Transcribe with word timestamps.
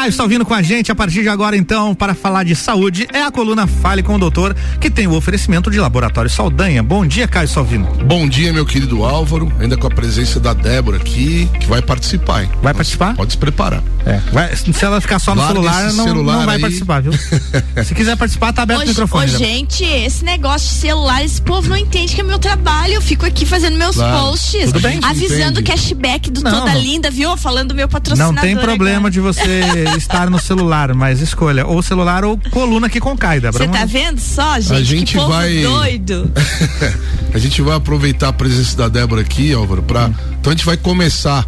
Caio 0.00 0.14
Salvino 0.14 0.46
com 0.46 0.54
a 0.54 0.62
gente 0.62 0.90
a 0.90 0.94
partir 0.94 1.20
de 1.22 1.28
agora, 1.28 1.54
então, 1.54 1.94
para 1.94 2.14
falar 2.14 2.42
de 2.42 2.56
saúde, 2.56 3.06
é 3.12 3.20
a 3.20 3.30
coluna 3.30 3.66
Fale 3.66 4.02
com 4.02 4.14
o 4.14 4.18
Doutor, 4.18 4.56
que 4.80 4.88
tem 4.88 5.06
o 5.06 5.12
oferecimento 5.12 5.70
de 5.70 5.78
Laboratório 5.78 6.30
Saldanha. 6.30 6.82
Bom 6.82 7.04
dia, 7.04 7.28
Caio 7.28 7.46
Salvino. 7.46 7.84
Bom 8.06 8.26
dia, 8.26 8.50
meu 8.50 8.64
querido 8.64 9.04
Álvaro, 9.04 9.52
ainda 9.60 9.76
com 9.76 9.86
a 9.86 9.90
presença 9.90 10.40
da 10.40 10.54
Débora 10.54 10.96
aqui, 10.96 11.50
que 11.60 11.66
vai 11.66 11.82
participar. 11.82 12.44
Hein? 12.44 12.50
Vai 12.62 12.72
participar? 12.72 13.14
Pode 13.14 13.32
se 13.32 13.36
preparar. 13.36 13.82
É. 14.06 14.16
Vai, 14.32 14.56
se 14.56 14.82
ela 14.82 15.02
ficar 15.02 15.18
só 15.18 15.34
no 15.34 15.42
Larga 15.42 15.52
celular, 15.52 15.92
não, 15.92 16.04
celular 16.04 16.36
não 16.38 16.46
vai 16.46 16.56
aí. 16.56 16.62
participar, 16.62 17.02
viu? 17.02 17.12
se 17.84 17.94
quiser 17.94 18.16
participar, 18.16 18.54
tá 18.54 18.62
aberto 18.62 18.84
o 18.84 18.88
microfone. 18.88 19.24
ô, 19.24 19.26
Débora. 19.26 19.44
gente, 19.44 19.84
esse 19.84 20.24
negócio 20.24 20.66
de 20.66 20.74
celular, 20.76 21.22
esse 21.22 21.42
povo 21.42 21.68
não 21.68 21.76
entende 21.76 22.14
que 22.14 22.22
é 22.22 22.24
meu 22.24 22.38
trabalho. 22.38 22.94
Eu 22.94 23.02
fico 23.02 23.26
aqui 23.26 23.44
fazendo 23.44 23.76
meus 23.76 23.96
Claro, 23.96 24.18
posts, 24.30 24.64
tudo 24.64 24.80
bem. 24.80 24.98
avisando 25.02 25.60
o 25.60 25.62
cashback 25.62 26.30
do 26.30 26.42
Não, 26.42 26.50
Toda 26.50 26.72
não. 26.72 26.80
Linda, 26.80 27.10
viu? 27.10 27.36
Falando 27.36 27.68
do 27.68 27.74
meu 27.74 27.84
Não 27.84 27.90
patrocinador. 27.90 28.40
tem 28.40 28.56
problema 28.56 29.08
agora. 29.08 29.10
de 29.10 29.20
você 29.20 29.89
estar 29.96 30.28
no 30.30 30.38
celular, 30.40 30.94
mas 30.94 31.20
escolha 31.20 31.66
ou 31.66 31.82
celular 31.82 32.24
ou 32.24 32.38
coluna 32.50 32.86
aqui 32.86 33.00
com 33.00 33.16
Caio, 33.16 33.40
Débora. 33.40 33.64
Você 33.64 33.70
tá 33.70 33.84
vendo 33.84 34.18
só, 34.20 34.58
gente? 34.60 34.72
A 34.72 34.82
gente 34.82 35.12
que 35.12 35.18
povo 35.18 35.28
vai- 35.32 35.62
doido. 35.62 36.30
a 37.32 37.38
gente 37.38 37.62
vai 37.62 37.76
aproveitar 37.76 38.28
a 38.28 38.32
presença 38.32 38.76
da 38.76 38.88
Débora 38.88 39.20
aqui, 39.22 39.52
Álvaro, 39.52 39.82
pra. 39.82 40.06
Hum. 40.08 40.14
Então 40.40 40.52
a 40.52 40.56
gente 40.56 40.64
vai 40.66 40.76
começar 40.76 41.46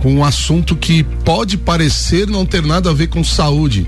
com 0.00 0.14
um 0.14 0.24
assunto 0.24 0.74
que 0.76 1.02
pode 1.02 1.56
parecer 1.56 2.26
não 2.26 2.46
ter 2.46 2.62
nada 2.62 2.90
a 2.90 2.92
ver 2.94 3.08
com 3.08 3.22
saúde, 3.22 3.86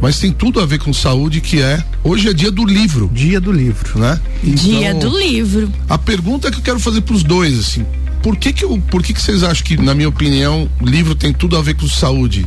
mas 0.00 0.18
tem 0.18 0.32
tudo 0.32 0.60
a 0.60 0.66
ver 0.66 0.78
com 0.78 0.92
saúde, 0.92 1.40
que 1.40 1.60
é 1.60 1.82
hoje 2.02 2.28
é 2.28 2.32
dia 2.32 2.50
do 2.50 2.64
livro, 2.64 3.10
Dia 3.12 3.40
do 3.40 3.52
livro. 3.52 3.98
né? 3.98 4.18
Dia 4.42 4.90
Então, 4.92 5.10
do 5.10 5.18
livro. 5.18 5.70
A 5.88 5.98
pergunta 5.98 6.50
que 6.50 6.58
eu 6.58 6.62
quero 6.62 6.78
fazer 6.80 7.00
pros 7.02 7.22
dois, 7.22 7.58
assim, 7.58 7.84
por 8.22 8.36
que 8.36 8.52
que 8.52 8.64
eu, 8.64 8.78
por 8.90 9.02
que 9.02 9.12
que 9.12 9.20
vocês 9.20 9.42
acham 9.42 9.64
que, 9.64 9.76
na 9.76 9.94
minha 9.94 10.08
opinião, 10.08 10.68
livro 10.82 11.14
tem 11.14 11.32
tudo 11.32 11.56
a 11.56 11.62
ver 11.62 11.74
com 11.74 11.86
saúde? 11.86 12.46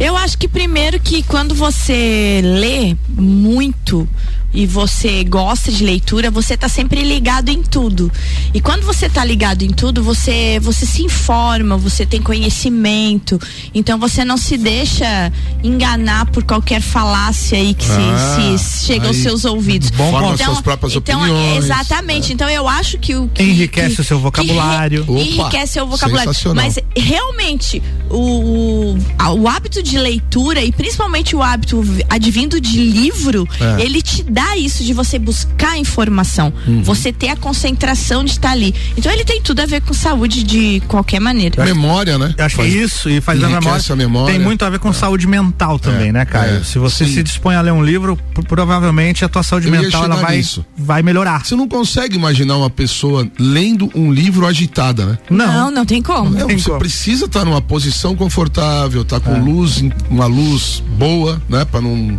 Eu 0.00 0.16
acho 0.16 0.38
que 0.38 0.48
primeiro 0.48 0.98
que 0.98 1.22
quando 1.22 1.54
você 1.54 2.40
lê 2.42 2.96
muito 3.10 4.08
e 4.52 4.66
você 4.66 5.22
gosta 5.22 5.70
de 5.70 5.84
leitura, 5.84 6.28
você 6.28 6.56
tá 6.56 6.68
sempre 6.68 7.04
ligado 7.04 7.50
em 7.50 7.62
tudo. 7.62 8.10
E 8.52 8.60
quando 8.60 8.82
você 8.82 9.08
tá 9.08 9.24
ligado 9.24 9.62
em 9.62 9.70
tudo, 9.70 10.02
você 10.02 10.58
você 10.60 10.84
se 10.84 11.04
informa, 11.04 11.76
você 11.76 12.04
tem 12.04 12.20
conhecimento. 12.20 13.38
Então 13.72 13.96
você 13.96 14.24
não 14.24 14.36
se 14.36 14.56
deixa 14.56 15.30
enganar 15.62 16.26
por 16.32 16.42
qualquer 16.42 16.80
falácia 16.80 17.56
aí 17.58 17.74
que 17.74 17.84
se- 17.84 17.92
Ah, 17.92 18.56
se, 18.58 18.86
chega 18.86 19.06
aos 19.06 19.16
aí 19.18 19.22
seus 19.22 19.44
ouvidos. 19.44 19.90
Bom 19.90 20.10
Forma 20.10 20.28
ponto. 20.30 20.44
suas 20.44 20.60
próprias 20.60 20.96
então, 20.96 21.20
opiniões. 21.20 21.64
Exatamente. 21.64 22.32
Então 22.32 22.48
eu 22.48 22.66
acho 22.66 22.98
que 22.98 23.14
o 23.14 23.28
que, 23.28 23.44
Enriquece 23.44 23.94
que- 23.96 24.00
o 24.00 24.04
seu 24.04 24.18
vocabulário. 24.18 25.04
re- 25.04 25.12
Opa, 25.12 25.20
enriquece 25.22 25.80
o 25.80 25.86
vocabulário. 25.86 26.32
Mas 26.56 26.76
realmente 26.96 27.80
o, 28.10 28.96
o 29.38 29.46
hábito 29.48 29.80
de 29.80 29.89
leitura 29.98 30.62
e 30.62 30.72
principalmente 30.72 31.34
o 31.36 31.42
hábito 31.42 31.80
vi- 31.82 32.04
advindo 32.08 32.60
de 32.60 32.78
livro, 32.82 33.48
É. 33.60 33.82
ele 33.82 34.00
te 34.02 34.22
dá 34.22 34.56
isso 34.56 34.82
de 34.84 34.92
você 34.92 35.18
buscar 35.18 35.78
informação, 35.78 36.52
Uhum. 36.66 36.82
você 36.82 37.12
ter 37.12 37.28
a 37.28 37.36
concentração 37.36 38.24
de 38.24 38.32
estar 38.32 38.50
ali. 38.50 38.74
Então 38.96 39.10
ele 39.12 39.24
tem 39.24 39.40
tudo 39.40 39.60
a 39.60 39.66
ver 39.66 39.80
com 39.82 39.92
saúde 39.94 40.42
de 40.42 40.80
qualquer 40.88 41.20
maneira. 41.20 41.64
Memória, 41.64 42.18
né? 42.18 42.34
Eu 42.36 42.44
acho 42.44 42.56
que 42.56 42.62
Faz- 42.62 42.74
isso 42.74 43.08
e 43.10 43.20
faz 43.20 43.42
a 43.42 43.48
memória, 43.48 43.82
a 43.90 43.96
memória. 43.96 44.34
tem 44.34 44.42
muito 44.42 44.64
a 44.64 44.70
ver 44.70 44.78
com 44.78 44.92
saúde 44.92 45.26
mental 45.26 45.78
também, 45.78 46.08
É, 46.08 46.12
né, 46.12 46.24
Caio? 46.24 46.58
é, 46.58 46.64
Se 46.64 46.78
você 46.78 47.04
sim. 47.06 47.14
se 47.14 47.22
dispõe 47.22 47.54
a 47.54 47.60
ler 47.60 47.72
um 47.72 47.82
livro, 47.84 48.18
pro- 48.34 48.44
provavelmente 48.44 49.24
a 49.24 49.28
tua 49.28 49.42
saúde 49.42 49.66
Eu 49.66 49.72
mental 49.72 50.04
ela 50.04 50.16
vai, 50.16 50.36
nisso. 50.38 50.64
vai 50.76 51.02
melhorar. 51.02 51.44
Você 51.44 51.54
não 51.56 51.68
consegue 51.68 52.16
imaginar 52.16 52.56
uma 52.56 52.70
pessoa 52.70 53.28
lendo 53.38 53.90
um 53.94 54.12
livro 54.12 54.46
agitada, 54.46 55.06
né? 55.06 55.18
não, 55.30 55.70
não 55.70 55.84
tem 55.86 56.00
como. 56.02 56.30
Não, 56.30 56.46
tem 56.46 56.58
você 56.58 56.66
como. 56.68 56.78
precisa 56.78 57.24
estar 57.26 57.44
numa 57.44 57.60
posição 57.60 58.14
confortável, 58.16 59.04
tá 59.04 59.18
com 59.20 59.38
luz, 59.38 59.69
em- 59.78 59.92
uma 60.10 60.26
luz 60.26 60.82
boa, 60.98 61.40
né, 61.48 61.64
Pra 61.64 61.80
não 61.80 62.18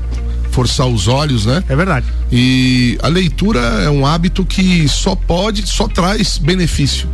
forçar 0.51 0.85
os 0.87 1.07
olhos, 1.07 1.45
né? 1.45 1.63
É 1.69 1.75
verdade. 1.75 2.05
E 2.31 2.97
a 3.01 3.07
leitura 3.07 3.59
é 3.59 3.89
um 3.89 4.05
hábito 4.05 4.43
que 4.45 4.87
só 4.89 5.15
pode, 5.15 5.65
só 5.67 5.87
traz 5.87 6.37
benefício. 6.37 7.07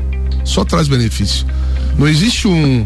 Só 0.43 0.65
traz 0.65 0.87
benefício. 0.87 1.45
Não 1.99 2.07
existe 2.07 2.47
um 2.47 2.85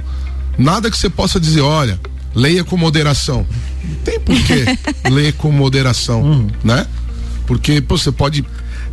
nada 0.58 0.92
que 0.92 0.98
você 0.98 1.10
possa 1.10 1.40
dizer, 1.40 1.62
olha, 1.62 2.00
leia 2.36 2.64
com 2.66 2.76
moderação. 2.76 3.46
Não 3.84 3.96
tem 4.04 4.20
por 4.20 4.36
que 4.44 4.66
ler 5.10 5.34
com 5.34 5.52
moderação, 5.52 6.48
né? 6.64 6.86
Porque 7.48 7.80
pô, 7.82 7.98
você 7.98 8.12
pode 8.12 8.44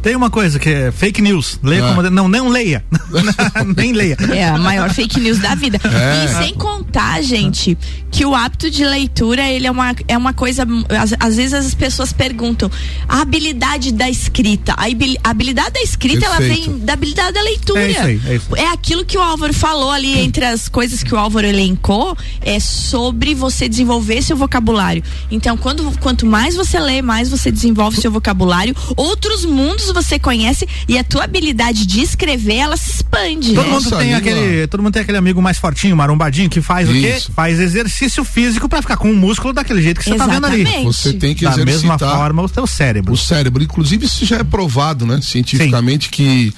Tem 0.03 0.15
uma 0.17 0.31
coisa 0.31 0.59
que 0.59 0.69
é 0.69 0.93
fake 0.93 1.21
news. 1.21 1.59
Leia 1.63 1.85
Ah. 1.85 1.89
como. 1.95 2.03
Não, 2.11 2.29
não 2.29 2.49
leia. 2.49 2.85
Nem 3.77 3.93
leia. 3.93 4.17
É 4.33 4.45
a 4.49 4.59
maior 4.59 4.91
fake 4.93 5.21
news 5.21 5.39
da 5.39 5.55
vida. 5.55 5.81
É. 5.85 6.25
E 6.25 6.45
sem 6.45 6.55
contar, 6.55 7.23
gente, 7.23 7.77
que 8.11 8.25
o 8.25 8.35
hábito 8.35 8.71
de 8.71 8.85
leitura, 8.85 9.43
ele 9.49 9.67
é 9.67 9.71
uma, 9.71 9.95
é 10.07 10.17
uma 10.17 10.33
coisa. 10.33 10.67
Às, 11.01 11.15
às 11.19 11.37
vezes 11.37 11.53
as 11.55 11.75
pessoas 11.75 12.13
perguntam 12.13 12.71
a 13.09 13.21
habilidade 13.23 13.93
da 13.93 14.09
escrita. 14.09 14.73
A 14.77 14.85
habil- 14.87 15.17
a 15.23 15.31
habilidade 15.31 15.73
da 15.75 15.81
escrita, 15.83 16.27
ela 16.27 16.39
vem 16.39 16.79
da 16.79 16.93
habilidade 16.95 17.33
da 17.33 17.43
leitura. 17.43 17.81
É 17.83 17.91
isso 17.91 18.01
aí, 18.01 18.21
é 18.27 18.35
isso. 18.37 18.57
É 18.57 18.67
aquilo 18.69 19.05
que 19.05 19.19
o 19.19 19.21
Álvaro 19.23 19.53
falou 19.53 19.91
ali, 19.91 20.19
entre 20.21 20.45
as 20.45 20.69
coisas 20.69 21.03
que 21.03 21.15
o 21.15 21.19
Álvaro 21.19 21.47
elencou, 21.47 22.17
é 22.41 22.59
sobre 22.61 23.35
você 23.35 23.69
desenvolver 23.69 24.23
seu 24.23 24.37
vocabulário. 24.37 25.03
Então, 25.31 25.57
quando, 25.57 25.91
quanto 25.99 26.25
mais 26.27 26.55
você 26.55 26.79
lê, 26.79 27.03
mais 27.03 27.29
você 27.29 27.51
desenvolve 27.51 28.01
seu 28.01 28.11
vocabulário, 28.11 28.75
outros 28.97 29.45
mundos 29.45 29.88
você 29.93 30.19
conhece 30.19 30.67
e 30.89 30.99
a 30.99 31.05
tua 31.05 31.25
habilidade 31.25 31.87
de 31.87 32.01
escrever, 32.01 32.57
ela 32.57 32.77
se 32.77 32.91
expande. 32.91 33.55
Todo 33.55 33.65
né? 33.67 33.71
mundo, 33.73 33.85
Nossa, 33.85 33.97
tem 33.97 34.15
aquele, 34.15 34.67
todo 34.67 34.83
mundo 34.83 34.93
tem 34.93 35.03
aquele 35.03 35.19
amigo 35.19 35.41
mais 35.41 35.59
fortinho, 35.59 35.97
marombadinho, 35.97 36.49
que 36.51 36.61
faz 36.61 36.89
o 36.89 36.93
quê? 36.93 37.15
Isso. 37.17 37.33
Faz 37.33 37.59
exercício 37.59 38.25
físico 38.25 38.69
pra 38.69 38.81
ficar 38.83 38.97
com 38.97 39.11
o 39.11 39.17
músculo 39.17 39.53
daquele 39.53 39.83
jeito 39.83 40.01
que 40.01 40.09
você 40.09 40.17
tá 40.17 40.27
vendo 40.27 40.47
ali. 40.47 40.63
Exatamente. 40.63 40.85
você 40.85 41.13
tem 41.13 41.35
que 41.35 41.45
Da 41.45 41.53
exercitar 41.53 41.83
mesma 41.91 41.99
forma, 41.99 42.43
o 42.43 42.49
teu 42.49 42.67
cérebro. 42.67 43.13
o 43.13 43.17
cérebro. 43.17 43.63
Inclusive, 43.63 44.07
isso 44.07 44.25
já 44.25 44.37
é 44.39 44.45
provado, 44.45 45.07
né? 45.07 45.21
Cientificamente 45.23 46.09
que 46.11 46.53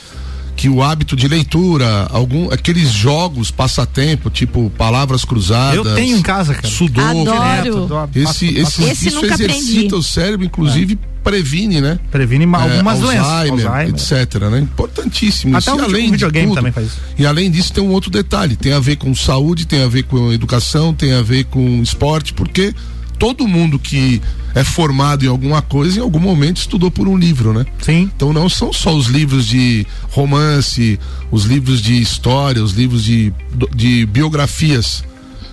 que 0.57 0.69
o 0.69 0.83
hábito 0.83 1.17
de 1.17 1.27
leitura, 1.29 2.07
algum 2.11 2.51
aqueles 2.51 2.91
jogos 2.91 3.51
passatempo, 3.51 4.31
tipo 4.31 4.71
palavras 4.77 5.25
cruzadas. 5.25 5.75
Eu 5.77 5.95
tenho 5.95 6.17
em 6.17 6.23
casa, 6.23 6.55
cara. 6.55 6.69
Sudoku. 6.69 7.31
Adoro. 7.31 8.11
Esse, 8.15 8.47
esse, 8.59 8.83
Esse 8.85 9.09
isso 9.09 9.17
nunca 9.21 9.35
exercita 9.35 9.79
aprendi. 9.79 9.95
o 9.95 10.03
cérebro, 10.03 10.47
inclusive 10.47 10.99
previne, 11.23 11.81
né? 11.81 11.99
Previne 12.11 12.45
É, 12.45 12.49
algumas 12.57 12.99
doenças. 12.99 13.27
Alzheimer, 13.27 13.67
Alzheimer. 13.67 13.95
etc, 13.95 14.35
né? 14.51 14.59
Importantíssimo. 14.61 15.57
Até 15.57 15.71
isso. 15.71 15.77
o 15.77 15.81
E 15.81 15.85
além 15.85 16.05
de 16.07 16.11
videogame 16.13 16.47
tudo, 16.49 16.57
também 16.57 16.73
faz 16.73 16.87
isso. 16.89 17.01
E 17.19 17.27
além 17.27 17.51
disso 17.51 17.73
tem 17.73 17.85
um 17.85 17.91
outro 17.91 18.11
detalhe, 18.11 18.57
tem 18.57 18.73
a 18.73 18.81
ver 18.81 18.97
com 18.97 19.15
saúde, 19.15 19.67
tem 19.67 19.83
a 19.83 19.89
ver 19.89 20.05
com 20.05 20.33
educação, 20.33 20.93
tem 20.95 21.13
a 21.13 21.23
ver 21.23 21.45
com 21.45 21.83
esporte, 21.83 22.33
porque 22.33 22.75
todo 23.21 23.47
mundo 23.47 23.79
que 23.79 24.21
é 24.55 24.65
formado 24.65 25.27
em 25.27 25.29
alguma 25.29 25.61
coisa, 25.61 25.99
em 25.99 26.03
algum 26.03 26.19
momento 26.19 26.57
estudou 26.57 26.91
por 26.91 27.07
um 27.07 27.17
livro, 27.17 27.53
né? 27.53 27.67
Sim. 27.83 28.11
Então 28.17 28.33
não 28.33 28.49
são 28.49 28.73
só 28.73 28.97
os 28.97 29.07
livros 29.09 29.47
de 29.47 29.87
romance, 30.11 30.99
os 31.31 31.45
livros 31.45 31.83
de 31.83 32.01
história, 32.01 32.65
os 32.65 32.73
livros 32.73 33.05
de, 33.05 33.31
de 33.77 34.07
biografias, 34.07 35.05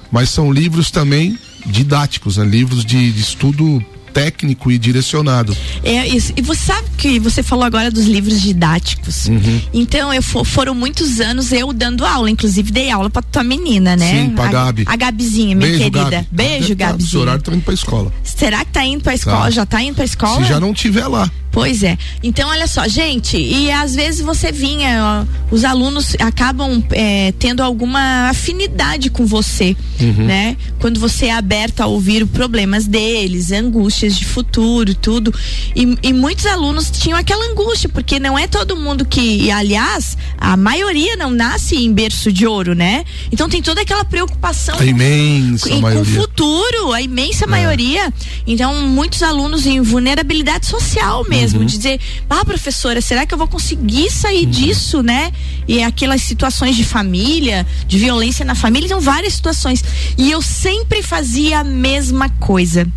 mas 0.10 0.30
são 0.30 0.50
livros 0.50 0.90
também 0.90 1.38
didáticos, 1.66 2.38
né? 2.38 2.46
livros 2.46 2.86
de, 2.86 3.12
de 3.12 3.20
estudo 3.20 3.84
técnico 4.14 4.72
e 4.72 4.78
direcionado. 4.78 5.56
É 5.84 6.08
isso. 6.08 6.34
E 6.36 6.42
você 6.42 6.66
sabe 6.66 6.88
que 6.98 7.20
você 7.20 7.42
falou 7.44 7.64
agora 7.64 7.90
dos 7.92 8.06
livros 8.06 8.42
didáticos. 8.42 9.28
Uhum. 9.28 9.62
Então, 9.74 10.14
eu 10.14 10.22
fo- 10.22 10.44
foram 10.44 10.74
muitos 10.74 11.20
anos 11.20 11.52
eu 11.52 11.72
dando 11.72 12.06
aula, 12.06 12.30
inclusive 12.30 12.72
dei 12.72 12.90
aula 12.90 13.10
pra 13.10 13.22
tua 13.22 13.44
menina, 13.44 13.96
né? 13.96 14.24
Sim, 14.24 14.30
pra 14.32 14.46
a, 14.46 14.52
Gabi. 14.52 14.84
A 14.88 14.96
Gabizinha, 14.96 15.56
minha 15.56 15.70
Beijo, 15.70 15.78
querida. 15.92 16.10
Gabi. 16.12 16.28
Beijo, 16.32 16.58
Tá, 16.58 16.64
esse 16.66 16.76
Gabizinha. 16.76 17.22
horário 17.22 17.42
tá 17.44 17.54
indo 17.54 17.64
pra 17.64 17.74
escola. 17.74 18.12
Será 18.24 18.66
que 18.66 18.72
tá 18.72 18.86
indo 18.86 19.04
pra 19.04 19.14
escola? 19.14 19.44
Tá. 19.46 19.50
Já 19.52 19.66
tá 19.66 19.82
indo 19.82 19.96
pra 19.96 20.06
escola? 20.06 20.42
Se 20.44 20.50
já 20.50 20.60
não 20.60 20.74
tiver 20.74 21.08
lá. 21.08 21.30
Pois 21.58 21.82
é. 21.82 21.98
Então, 22.22 22.50
olha 22.50 22.68
só, 22.68 22.88
gente, 22.88 23.36
e 23.36 23.72
às 23.72 23.96
vezes 23.96 24.22
você 24.22 24.52
vinha, 24.52 25.26
ó, 25.26 25.56
os 25.56 25.66
alunos 25.66 26.16
acabam 26.20 26.84
é, 26.92 27.34
tendo 27.40 27.64
alguma 27.64 28.30
afinidade 28.30 29.10
com 29.10 29.26
você, 29.26 29.76
Uhum. 30.00 30.26
né? 30.28 30.56
Quando 30.80 31.00
você 31.00 31.26
é 31.26 31.34
aberto 31.34 31.82
a 31.82 31.88
ouvir 31.88 32.28
problemas 32.28 32.86
deles, 32.86 33.52
angústias 33.52 34.16
de 34.16 34.24
futuro, 34.26 34.94
tudo. 34.94 35.34
E, 35.76 35.98
e 36.04 36.14
muitos 36.14 36.46
alunos 36.46 36.92
tinham 36.92 37.18
aquela 37.18 37.44
angústia, 37.52 37.90
porque 37.90 38.20
não 38.20 38.38
é 38.38 38.46
todo 38.46 38.76
mundo 38.76 39.04
que, 39.04 39.20
e, 39.20 39.50
aliás, 39.50 40.16
a 40.38 40.56
maioria 40.56 41.16
não 41.16 41.32
nasce 41.32 41.76
em 41.76 41.92
berço 41.92 42.32
de 42.32 42.46
ouro, 42.46 42.76
né? 42.76 43.04
Então 43.32 43.50
tem 43.50 43.64
toda 43.64 43.82
aquela 43.82 44.06
preocupação 44.06 44.78
A 44.78 44.86
imensa 44.86 45.68
com 45.70 45.76
o 45.78 45.82
maioria. 45.82 46.14
É. 46.14 46.16
futuro, 46.22 46.94
a 46.94 47.02
imensa 47.02 47.48
maioria. 47.48 48.14
Então, 48.46 48.76
muitos 48.88 49.24
alunos 49.24 49.66
em 49.66 49.82
vulnerabilidade 49.82 50.68
social 50.68 51.26
mesmo, 51.28 51.47
Uhum. 51.54 51.66
de 51.66 51.78
dizer, 51.78 52.00
ah, 52.30 52.44
professora, 52.46 53.00
será 53.02 53.26
que 53.26 53.34
eu 53.34 53.38
vou 53.38 53.48
conseguir 53.48 54.10
sair 54.12 54.46
Uhum. 54.46 54.52
disso, 54.52 55.02
né? 55.04 55.32
E 55.68 55.82
aquelas 55.84 56.22
situações 56.22 56.76
de 56.76 56.84
família, 56.84 57.66
de 57.88 57.98
violência 57.98 58.44
na 58.46 58.56
família, 58.56 58.86
então 58.88 59.00
várias 59.02 59.34
situações. 59.34 59.84
E 60.18 60.32
eu 60.32 60.42
sempre 60.42 61.02
fazia 61.04 61.60
a 61.60 61.64
mesma 61.64 62.30
coisa. 62.30 62.88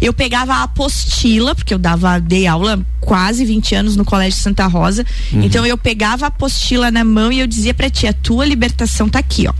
Eu 0.00 0.12
pegava 0.12 0.54
a 0.54 0.62
apostila, 0.64 1.54
porque 1.54 1.72
eu 1.74 1.78
dava, 1.78 2.18
dei 2.20 2.46
aula 2.46 2.84
quase 3.00 3.44
20 3.44 3.74
anos 3.74 3.96
no 3.96 4.04
Colégio 4.04 4.38
Santa 4.38 4.66
Rosa. 4.66 5.04
Uhum. 5.32 5.42
Então 5.42 5.64
eu 5.66 5.76
pegava 5.78 6.26
a 6.26 6.28
apostila 6.28 6.90
na 6.90 7.02
mão 7.04 7.32
e 7.32 7.40
eu 7.40 7.46
dizia 7.46 7.72
pra 7.74 7.88
ti, 7.90 8.06
a 8.06 8.12
tua 8.12 8.44
libertação 8.44 9.08
tá 9.08 9.18
aqui, 9.18 9.46
ó. 9.48 9.52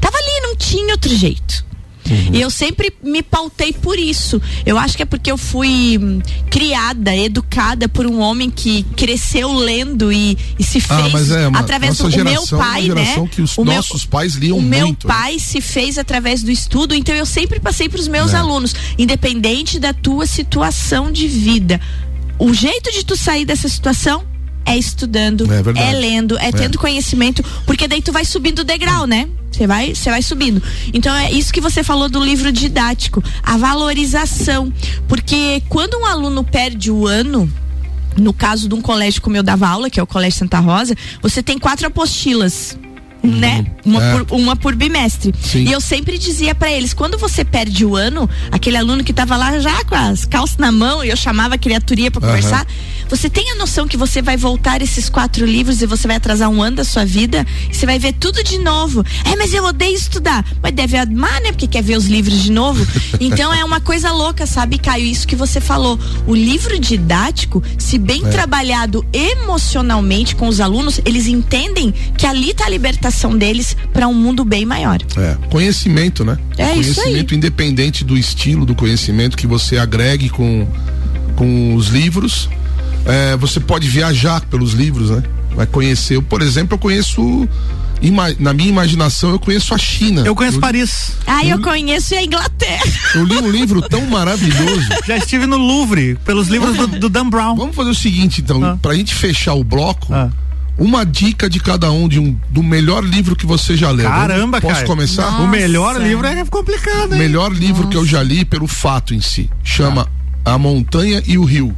Tava 0.00 0.16
ali, 0.16 0.40
não 0.42 0.54
tinha 0.56 0.92
outro 0.92 1.14
jeito. 1.14 1.64
Uhum. 2.10 2.34
E 2.34 2.40
eu 2.40 2.50
sempre 2.50 2.92
me 3.02 3.22
pautei 3.22 3.72
por 3.72 3.98
isso. 3.98 4.40
Eu 4.64 4.78
acho 4.78 4.96
que 4.96 5.02
é 5.02 5.06
porque 5.06 5.30
eu 5.30 5.38
fui 5.38 5.98
hum, 6.00 6.20
criada, 6.50 7.14
educada 7.14 7.88
por 7.88 8.06
um 8.06 8.20
homem 8.20 8.50
que 8.50 8.82
cresceu 8.96 9.52
lendo 9.52 10.12
e, 10.12 10.36
e 10.58 10.64
se 10.64 10.78
ah, 10.88 11.10
fez 11.10 11.32
ah, 11.32 11.40
é, 11.40 11.48
uma, 11.48 11.58
através 11.58 11.98
do 11.98 12.10
geração, 12.10 12.58
meu 12.58 12.66
pai, 12.66 12.88
né? 12.88 13.28
que 13.30 13.42
os 13.42 13.56
o 13.56 13.64
nossos 13.64 14.02
meu, 14.04 14.10
pais 14.10 14.34
liam 14.34 14.58
o 14.58 14.62
muito. 14.62 14.74
O 14.74 14.78
meu 14.78 14.88
né? 14.88 14.96
pai 15.02 15.32
né? 15.34 15.38
se 15.38 15.60
fez 15.60 15.98
através 15.98 16.42
do 16.42 16.50
estudo, 16.50 16.94
então 16.94 17.14
eu 17.14 17.26
sempre 17.26 17.60
passei 17.60 17.88
para 17.88 18.00
os 18.00 18.08
meus 18.08 18.34
é. 18.34 18.36
alunos, 18.36 18.74
independente 18.98 19.78
da 19.78 19.92
tua 19.92 20.26
situação 20.26 21.12
de 21.12 21.28
vida. 21.28 21.80
O 22.38 22.54
jeito 22.54 22.92
de 22.92 23.04
tu 23.04 23.16
sair 23.16 23.44
dessa 23.44 23.68
situação 23.68 24.24
é 24.68 24.76
estudando, 24.76 25.46
é, 25.52 25.88
é 25.88 25.92
lendo, 25.92 26.38
é, 26.38 26.48
é, 26.48 26.52
tendo 26.52 26.78
conhecimento, 26.78 27.42
porque 27.66 27.88
daí 27.88 28.02
tu 28.02 28.12
vai 28.12 28.24
subindo 28.24 28.60
o 28.60 28.64
degrau, 28.64 29.06
né? 29.06 29.28
Você 29.50 29.66
vai, 29.66 29.94
você 29.94 30.10
vai 30.10 30.22
subindo. 30.22 30.62
Então 30.92 31.14
é 31.14 31.32
isso 31.32 31.52
que 31.52 31.60
você 31.60 31.82
falou 31.82 32.08
do 32.08 32.22
livro 32.22 32.52
didático, 32.52 33.22
a 33.42 33.56
valorização, 33.56 34.72
porque 35.08 35.62
quando 35.68 35.98
um 35.98 36.06
aluno 36.06 36.44
perde 36.44 36.90
o 36.90 37.06
ano, 37.06 37.50
no 38.16 38.32
caso 38.32 38.68
de 38.68 38.74
um 38.74 38.80
colégio 38.80 39.22
como 39.22 39.36
eu 39.36 39.42
dava 39.42 39.66
aula, 39.68 39.90
que 39.90 39.98
é 39.98 40.02
o 40.02 40.06
Colégio 40.06 40.40
Santa 40.40 40.58
Rosa, 40.58 40.94
você 41.22 41.42
tem 41.42 41.58
quatro 41.58 41.86
apostilas 41.86 42.76
né? 43.30 43.66
Uma, 43.84 44.02
é. 44.02 44.12
por, 44.12 44.36
uma 44.36 44.56
por 44.56 44.74
bimestre. 44.74 45.34
Sim. 45.40 45.64
E 45.64 45.72
eu 45.72 45.80
sempre 45.80 46.18
dizia 46.18 46.54
para 46.54 46.70
eles, 46.70 46.92
quando 46.92 47.16
você 47.18 47.44
perde 47.44 47.84
o 47.84 47.96
ano, 47.96 48.28
aquele 48.50 48.76
aluno 48.76 49.02
que 49.02 49.12
tava 49.12 49.36
lá 49.36 49.58
já 49.58 49.84
com 49.84 49.94
as 49.94 50.24
calças 50.24 50.56
na 50.58 50.70
mão 50.70 51.04
e 51.04 51.08
eu 51.08 51.16
chamava 51.16 51.54
a 51.54 51.58
criaturia 51.58 52.10
para 52.10 52.20
conversar, 52.20 52.66
você 53.08 53.30
tem 53.30 53.52
a 53.52 53.54
noção 53.54 53.88
que 53.88 53.96
você 53.96 54.20
vai 54.20 54.36
voltar 54.36 54.82
esses 54.82 55.08
quatro 55.08 55.46
livros 55.46 55.80
e 55.80 55.86
você 55.86 56.06
vai 56.06 56.16
atrasar 56.16 56.50
um 56.50 56.62
ano 56.62 56.76
da 56.76 56.84
sua 56.84 57.04
vida 57.06 57.46
e 57.70 57.74
você 57.74 57.86
vai 57.86 57.98
ver 57.98 58.12
tudo 58.12 58.44
de 58.44 58.58
novo. 58.58 59.02
É, 59.24 59.34
mas 59.36 59.54
eu 59.54 59.64
odeio 59.64 59.94
estudar. 59.94 60.44
Mas 60.62 60.72
deve 60.72 60.96
amar, 60.98 61.40
né? 61.40 61.50
Porque 61.50 61.66
quer 61.66 61.82
ver 61.82 61.96
os 61.96 62.06
livros 62.06 62.42
de 62.42 62.52
novo. 62.52 62.86
Então 63.20 63.52
é 63.52 63.64
uma 63.64 63.80
coisa 63.80 64.12
louca, 64.12 64.46
sabe, 64.46 64.78
Caio? 64.78 65.04
Isso 65.04 65.26
que 65.26 65.36
você 65.36 65.60
falou. 65.60 65.98
O 66.26 66.34
livro 66.34 66.78
didático, 66.78 67.62
se 67.76 67.98
bem 67.98 68.24
é. 68.24 68.28
trabalhado 68.28 69.04
emocionalmente 69.12 70.36
com 70.36 70.46
os 70.48 70.60
alunos, 70.60 71.00
eles 71.04 71.26
entendem 71.26 71.92
que 72.16 72.26
ali 72.26 72.54
tá 72.54 72.66
a 72.66 72.68
libertação 72.68 73.17
deles 73.36 73.76
para 73.92 74.06
um 74.06 74.14
mundo 74.14 74.44
bem 74.44 74.64
maior. 74.64 74.98
É, 75.16 75.36
conhecimento, 75.50 76.24
né? 76.24 76.38
É 76.56 76.74
conhecimento 76.74 77.34
independente 77.34 78.04
do 78.04 78.16
estilo 78.16 78.64
do 78.64 78.74
conhecimento 78.74 79.36
que 79.36 79.46
você 79.46 79.78
agregue 79.78 80.28
com 80.28 80.66
com 81.34 81.74
os 81.74 81.88
livros 81.88 82.48
é, 83.08 83.36
você 83.36 83.58
pode 83.58 83.88
viajar 83.88 84.42
pelos 84.42 84.72
livros, 84.72 85.10
né? 85.10 85.22
Vai 85.54 85.66
conhecer. 85.66 86.16
Eu, 86.16 86.22
por 86.22 86.42
exemplo, 86.42 86.74
eu 86.74 86.78
conheço 86.78 87.48
na 88.38 88.52
minha 88.52 88.68
imaginação, 88.68 89.30
eu 89.30 89.38
conheço 89.40 89.74
a 89.74 89.78
China. 89.78 90.22
Eu 90.24 90.34
conheço 90.34 90.58
eu, 90.58 90.60
Paris. 90.60 91.12
Ah, 91.26 91.42
eu, 91.42 91.56
eu, 91.56 91.62
conheço 91.62 92.14
a 92.14 92.22
Inglaterra. 92.22 92.84
Eu 93.14 93.24
li 93.24 93.38
um 93.38 93.50
livro 93.50 93.80
tão 93.80 94.02
maravilhoso. 94.06 94.86
Já 95.06 95.16
estive 95.16 95.46
no 95.46 95.56
Louvre, 95.56 96.16
pelos 96.24 96.48
livros 96.48 96.76
do, 96.76 96.86
do 96.86 97.08
Dan 97.08 97.28
Brown. 97.30 97.56
Vamos 97.56 97.74
fazer 97.74 97.90
o 97.90 97.94
seguinte, 97.94 98.42
então, 98.42 98.62
ah. 98.62 98.78
pra 98.80 98.94
gente 98.94 99.14
fechar 99.14 99.54
o 99.54 99.64
bloco. 99.64 100.12
Ah. 100.12 100.30
Uma 100.78 101.04
dica 101.04 101.50
de 101.50 101.58
cada 101.58 101.90
um 101.90 102.08
de 102.08 102.20
um 102.20 102.38
do 102.50 102.62
melhor 102.62 103.02
livro 103.02 103.34
que 103.34 103.44
você 103.44 103.76
já 103.76 103.90
leu. 103.90 104.08
Caramba, 104.08 104.60
Posso 104.60 104.74
cara. 104.74 104.86
começar? 104.86 105.30
Nossa. 105.30 105.42
O 105.42 105.48
melhor 105.48 106.00
livro 106.00 106.26
é 106.26 106.44
complicado, 106.44 107.12
hein? 107.12 107.18
Melhor 107.18 107.52
livro 107.52 107.82
Nossa. 107.82 107.88
que 107.88 107.96
eu 107.96 108.06
já 108.06 108.22
li 108.22 108.44
pelo 108.44 108.68
fato 108.68 109.12
em 109.12 109.20
si. 109.20 109.50
Chama 109.64 110.08
ah. 110.44 110.54
A 110.54 110.58
Montanha 110.58 111.22
e 111.26 111.36
o 111.36 111.44
Rio 111.44 111.76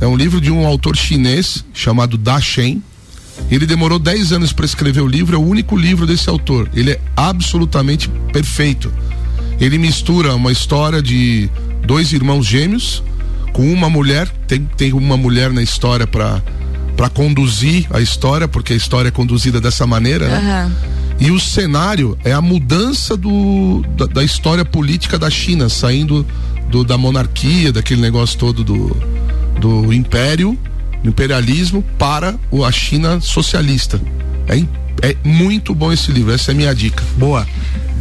é 0.00 0.06
um 0.06 0.16
livro 0.16 0.40
de 0.40 0.50
um 0.50 0.66
autor 0.66 0.96
chinês 0.96 1.64
chamado 1.74 2.16
Da 2.16 2.40
Shen. 2.40 2.82
Ele 3.50 3.66
demorou 3.66 3.98
10 3.98 4.32
anos 4.32 4.52
para 4.52 4.64
escrever 4.64 5.00
o 5.00 5.06
livro, 5.06 5.36
é 5.36 5.38
o 5.38 5.42
único 5.42 5.76
livro 5.76 6.06
desse 6.06 6.28
autor. 6.28 6.70
Ele 6.74 6.92
é 6.92 7.00
absolutamente 7.16 8.08
perfeito. 8.32 8.92
Ele 9.60 9.76
mistura 9.76 10.34
uma 10.34 10.50
história 10.50 11.02
de 11.02 11.50
dois 11.86 12.12
irmãos 12.12 12.46
gêmeos 12.46 13.02
com 13.52 13.70
uma 13.70 13.90
mulher, 13.90 14.28
tem, 14.46 14.64
tem 14.76 14.92
uma 14.92 15.16
mulher 15.16 15.52
na 15.52 15.62
história 15.62 16.06
para 16.06 16.42
para 16.96 17.08
conduzir 17.08 17.86
a 17.90 18.00
história, 18.00 18.46
porque 18.46 18.72
a 18.72 18.76
história 18.76 19.08
é 19.08 19.10
conduzida 19.10 19.60
dessa 19.60 19.86
maneira, 19.86 20.28
né? 20.28 20.64
Uhum. 20.64 21.00
E 21.20 21.30
o 21.30 21.38
cenário 21.38 22.16
é 22.24 22.32
a 22.32 22.40
mudança 22.40 23.14
do, 23.16 23.84
da, 23.94 24.06
da 24.06 24.24
história 24.24 24.64
política 24.64 25.18
da 25.18 25.28
China, 25.28 25.68
saindo 25.68 26.26
do, 26.70 26.82
da 26.82 26.96
monarquia, 26.96 27.70
daquele 27.70 28.00
negócio 28.00 28.38
todo 28.38 28.64
do, 28.64 28.96
do 29.60 29.92
império, 29.92 30.58
do 31.02 31.10
imperialismo 31.10 31.82
para 31.98 32.36
a 32.66 32.72
China 32.72 33.20
socialista. 33.20 34.00
É, 34.48 35.10
é 35.10 35.16
muito 35.22 35.74
bom 35.74 35.92
esse 35.92 36.10
livro, 36.10 36.32
essa 36.32 36.52
é 36.52 36.54
a 36.54 36.56
minha 36.56 36.74
dica. 36.74 37.02
Boa. 37.18 37.46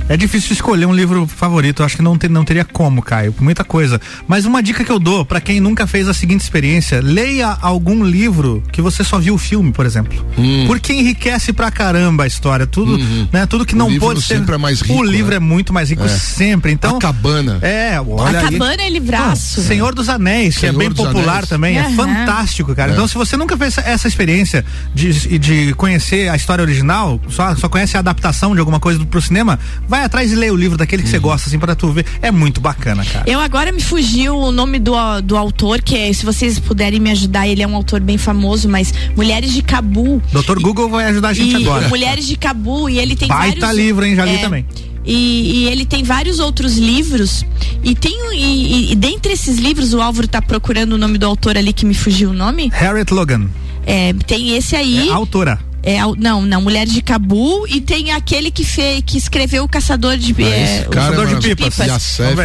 É 0.09 0.17
difícil 0.17 0.53
escolher 0.53 0.87
um 0.87 0.93
livro 0.93 1.27
favorito, 1.27 1.83
eu 1.83 1.85
acho 1.85 1.95
que 1.95 2.01
não, 2.01 2.17
ter, 2.17 2.29
não 2.29 2.43
teria 2.43 2.65
como, 2.65 2.99
Caio, 2.99 3.33
muita 3.39 3.63
coisa. 3.63 4.01
Mas 4.27 4.43
uma 4.43 4.61
dica 4.61 4.83
que 4.83 4.91
eu 4.91 4.97
dou 4.97 5.23
para 5.23 5.39
quem 5.39 5.59
nunca 5.59 5.85
fez 5.85 6.07
a 6.07 6.15
seguinte 6.15 6.41
experiência: 6.41 6.99
leia 6.99 7.55
algum 7.61 8.03
livro 8.03 8.63
que 8.71 8.81
você 8.81 9.03
só 9.03 9.19
viu 9.19 9.35
o 9.35 9.37
filme, 9.37 9.71
por 9.71 9.85
exemplo. 9.85 10.25
Hum. 10.35 10.65
Porque 10.65 10.93
enriquece 10.93 11.53
pra 11.53 11.69
caramba 11.69 12.23
a 12.23 12.27
história. 12.27 12.65
Tudo, 12.65 12.93
uhum. 12.93 13.27
né? 13.31 13.45
Tudo 13.45 13.65
que 13.65 13.75
o 13.75 13.77
não 13.77 13.95
pode 13.99 14.23
ser. 14.23 14.43
É 14.49 14.57
mais 14.57 14.81
rico, 14.81 14.99
o 14.99 15.03
livro 15.03 15.29
né? 15.29 15.35
é 15.35 15.39
muito 15.39 15.71
mais 15.71 15.91
rico 15.91 16.03
é. 16.03 16.07
sempre. 16.07 16.71
Então. 16.71 16.97
A 16.97 16.99
cabana. 16.99 17.59
É, 17.61 18.01
olha. 18.01 18.39
A 18.39 18.51
cabana 18.51 18.81
é 18.81 18.89
livraço. 18.89 19.59
Ah, 19.59 19.63
Senhor 19.63 19.93
dos 19.93 20.09
Anéis, 20.09 20.55
Senhor 20.55 20.73
que 20.73 20.75
é 20.75 20.79
bem 20.79 20.91
popular 20.91 21.35
Anéis. 21.35 21.49
também. 21.49 21.77
Uhum. 21.77 21.85
É 21.85 21.91
fantástico, 21.91 22.73
cara. 22.73 22.91
É. 22.91 22.93
Então, 22.93 23.07
se 23.07 23.13
você 23.13 23.37
nunca 23.37 23.55
fez 23.55 23.77
essa, 23.77 23.87
essa 23.87 24.07
experiência 24.07 24.65
de, 24.93 25.37
de 25.37 25.73
conhecer 25.75 26.29
a 26.29 26.35
história 26.35 26.63
original, 26.63 27.21
só, 27.29 27.55
só 27.55 27.69
conhece 27.69 27.95
a 27.95 27.99
adaptação 27.99 28.55
de 28.55 28.59
alguma 28.59 28.79
coisa 28.79 28.97
do, 28.97 29.05
pro 29.05 29.21
cinema, 29.21 29.59
vai 29.87 29.98
atrás 30.05 30.31
e 30.31 30.35
lê 30.35 30.49
o 30.49 30.55
livro 30.55 30.77
daquele 30.77 31.03
que 31.03 31.09
você 31.09 31.17
uhum. 31.17 31.23
gosta, 31.23 31.49
assim, 31.49 31.59
para 31.59 31.75
tu 31.75 31.91
ver. 31.91 32.05
É 32.21 32.31
muito 32.31 32.59
bacana, 32.61 33.03
cara. 33.05 33.29
Eu 33.29 33.39
agora 33.39 33.71
me 33.71 33.81
fugiu 33.81 34.37
o 34.37 34.51
nome 34.51 34.79
do, 34.79 34.93
do 35.23 35.37
autor, 35.37 35.81
que 35.81 35.95
é, 35.95 36.11
se 36.13 36.25
vocês 36.25 36.59
puderem 36.59 36.99
me 36.99 37.11
ajudar, 37.11 37.47
ele 37.47 37.61
é 37.61 37.67
um 37.67 37.75
autor 37.75 37.99
bem 37.99 38.17
famoso, 38.17 38.67
mas 38.67 38.93
Mulheres 39.15 39.53
de 39.53 39.61
Cabu. 39.61 40.21
Doutor 40.31 40.59
Google 40.59 40.89
vai 40.89 41.05
ajudar 41.05 41.29
a 41.29 41.33
gente 41.33 41.55
agora. 41.55 41.87
Mulheres 41.87 42.25
de 42.25 42.35
Cabu, 42.35 42.89
e 42.89 42.99
ele 42.99 43.15
tem 43.15 43.27
Baita 43.27 43.59
vários. 43.61 43.77
livro, 43.77 44.05
hein? 44.05 44.15
Já 44.15 44.25
li 44.25 44.35
é, 44.35 44.37
também. 44.37 44.65
E, 45.05 45.63
e, 45.63 45.67
ele 45.67 45.85
tem 45.85 46.03
vários 46.03 46.39
outros 46.39 46.77
livros 46.77 47.45
e 47.83 47.95
tem 47.95 48.13
e, 48.33 48.91
e, 48.91 48.95
dentre 48.95 49.31
esses 49.33 49.57
livros 49.57 49.93
o 49.93 50.01
Álvaro 50.01 50.25
está 50.25 50.41
procurando 50.41 50.93
o 50.93 50.97
nome 50.97 51.17
do 51.17 51.25
autor 51.25 51.57
ali 51.57 51.71
que 51.71 51.85
me 51.85 51.93
fugiu 51.93 52.31
o 52.31 52.33
nome 52.33 52.69
Harriet 52.73 53.11
Logan 53.11 53.47
é, 53.85 54.13
tem 54.27 54.55
esse 54.55 54.75
aí 54.75 55.09
é, 55.09 55.11
autora 55.13 55.57
é, 55.81 55.99
não, 56.17 56.41
não, 56.41 56.61
Mulheres 56.61 56.93
de 56.93 57.01
Cabu 57.01 57.65
e 57.67 57.79
tem 57.81 58.11
aquele 58.11 58.51
que 58.51 58.63
fez, 58.63 59.01
que 59.05 59.17
escreveu 59.17 59.63
o 59.63 59.69
Caçador 59.69 60.17
de, 60.17 60.35
ah, 60.43 60.47
é, 60.47 60.85
o 60.87 60.89
Caçador 60.89 61.29
é 61.29 61.35
de 61.35 61.55
Pipas. 61.55 61.77
Yacef, 61.79 62.35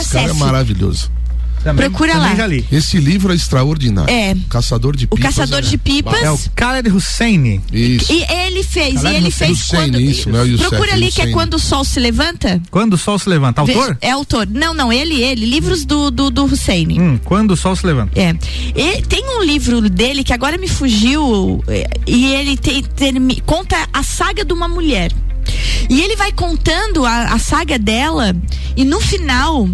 esse 0.00 0.12
cara 0.12 0.30
é 0.30 0.32
maravilhoso. 0.34 1.10
Também, 1.66 1.90
Procura 1.90 2.12
também 2.12 2.28
lá. 2.28 2.36
Já 2.36 2.46
li. 2.46 2.64
Esse 2.70 2.98
livro 2.98 3.32
é 3.32 3.34
extraordinário. 3.34 4.08
É. 4.08 4.36
Caçador 4.48 4.94
de 4.94 5.08
Pipas. 5.08 5.18
O 5.18 5.22
Caçador 5.22 5.58
é, 5.58 5.62
de 5.62 5.76
Pipas. 5.76 6.22
É 6.22 6.30
o 6.30 6.38
Khaled 6.54 6.88
Hussein. 6.88 7.60
Isso. 7.72 8.12
E 8.12 8.22
ele 8.22 8.62
fez, 8.62 9.02
Khaled 9.02 9.12
e 9.12 9.16
ele 9.16 9.30
fez 9.32 9.50
Hussein, 9.50 9.80
quando. 9.80 10.00
Isso, 10.00 10.30
não 10.30 10.38
é 10.42 10.46
Youssef, 10.46 10.68
Procura 10.68 10.92
ali 10.92 11.10
que 11.10 11.22
é 11.22 11.32
quando 11.32 11.54
o 11.54 11.58
sol 11.58 11.84
se 11.84 11.98
levanta. 11.98 12.62
Quando 12.70 12.92
o 12.92 12.96
sol 12.96 13.18
se 13.18 13.28
levanta. 13.28 13.62
Autor? 13.62 13.98
É 14.00 14.12
autor. 14.12 14.46
Não, 14.48 14.72
não, 14.72 14.92
ele, 14.92 15.20
ele. 15.20 15.44
Livros 15.44 15.84
do, 15.84 16.08
do, 16.08 16.30
do 16.30 16.44
Hussein. 16.44 17.00
Hum, 17.00 17.18
quando 17.24 17.50
o 17.50 17.56
sol 17.56 17.74
se 17.74 17.84
levanta. 17.84 18.12
É. 18.14 18.32
E 18.72 19.02
tem 19.02 19.24
um 19.36 19.42
livro 19.42 19.90
dele 19.90 20.22
que 20.22 20.32
agora 20.32 20.56
me 20.56 20.68
fugiu 20.68 21.64
é, 21.66 21.88
e 22.06 22.32
ele 22.32 22.56
tem, 22.56 22.84
tem, 22.84 23.12
conta 23.44 23.76
a 23.92 24.04
saga 24.04 24.44
de 24.44 24.52
uma 24.52 24.68
mulher. 24.68 25.10
E 25.90 26.00
ele 26.00 26.14
vai 26.14 26.30
contando 26.30 27.04
a, 27.04 27.34
a 27.34 27.38
saga 27.40 27.76
dela 27.76 28.36
e 28.76 28.84
no 28.84 29.00
final 29.00 29.68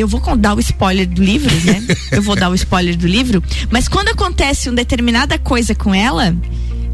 eu 0.00 0.08
vou 0.08 0.20
dar 0.36 0.54
o 0.54 0.60
spoiler 0.60 1.06
do 1.06 1.22
livro, 1.22 1.54
né? 1.64 1.82
eu 2.10 2.22
vou 2.22 2.34
dar 2.34 2.50
o 2.50 2.54
spoiler 2.54 2.96
do 2.96 3.06
livro, 3.06 3.42
mas 3.70 3.88
quando 3.88 4.08
acontece 4.08 4.68
uma 4.68 4.76
determinada 4.76 5.38
coisa 5.38 5.74
com 5.74 5.94
ela, 5.94 6.36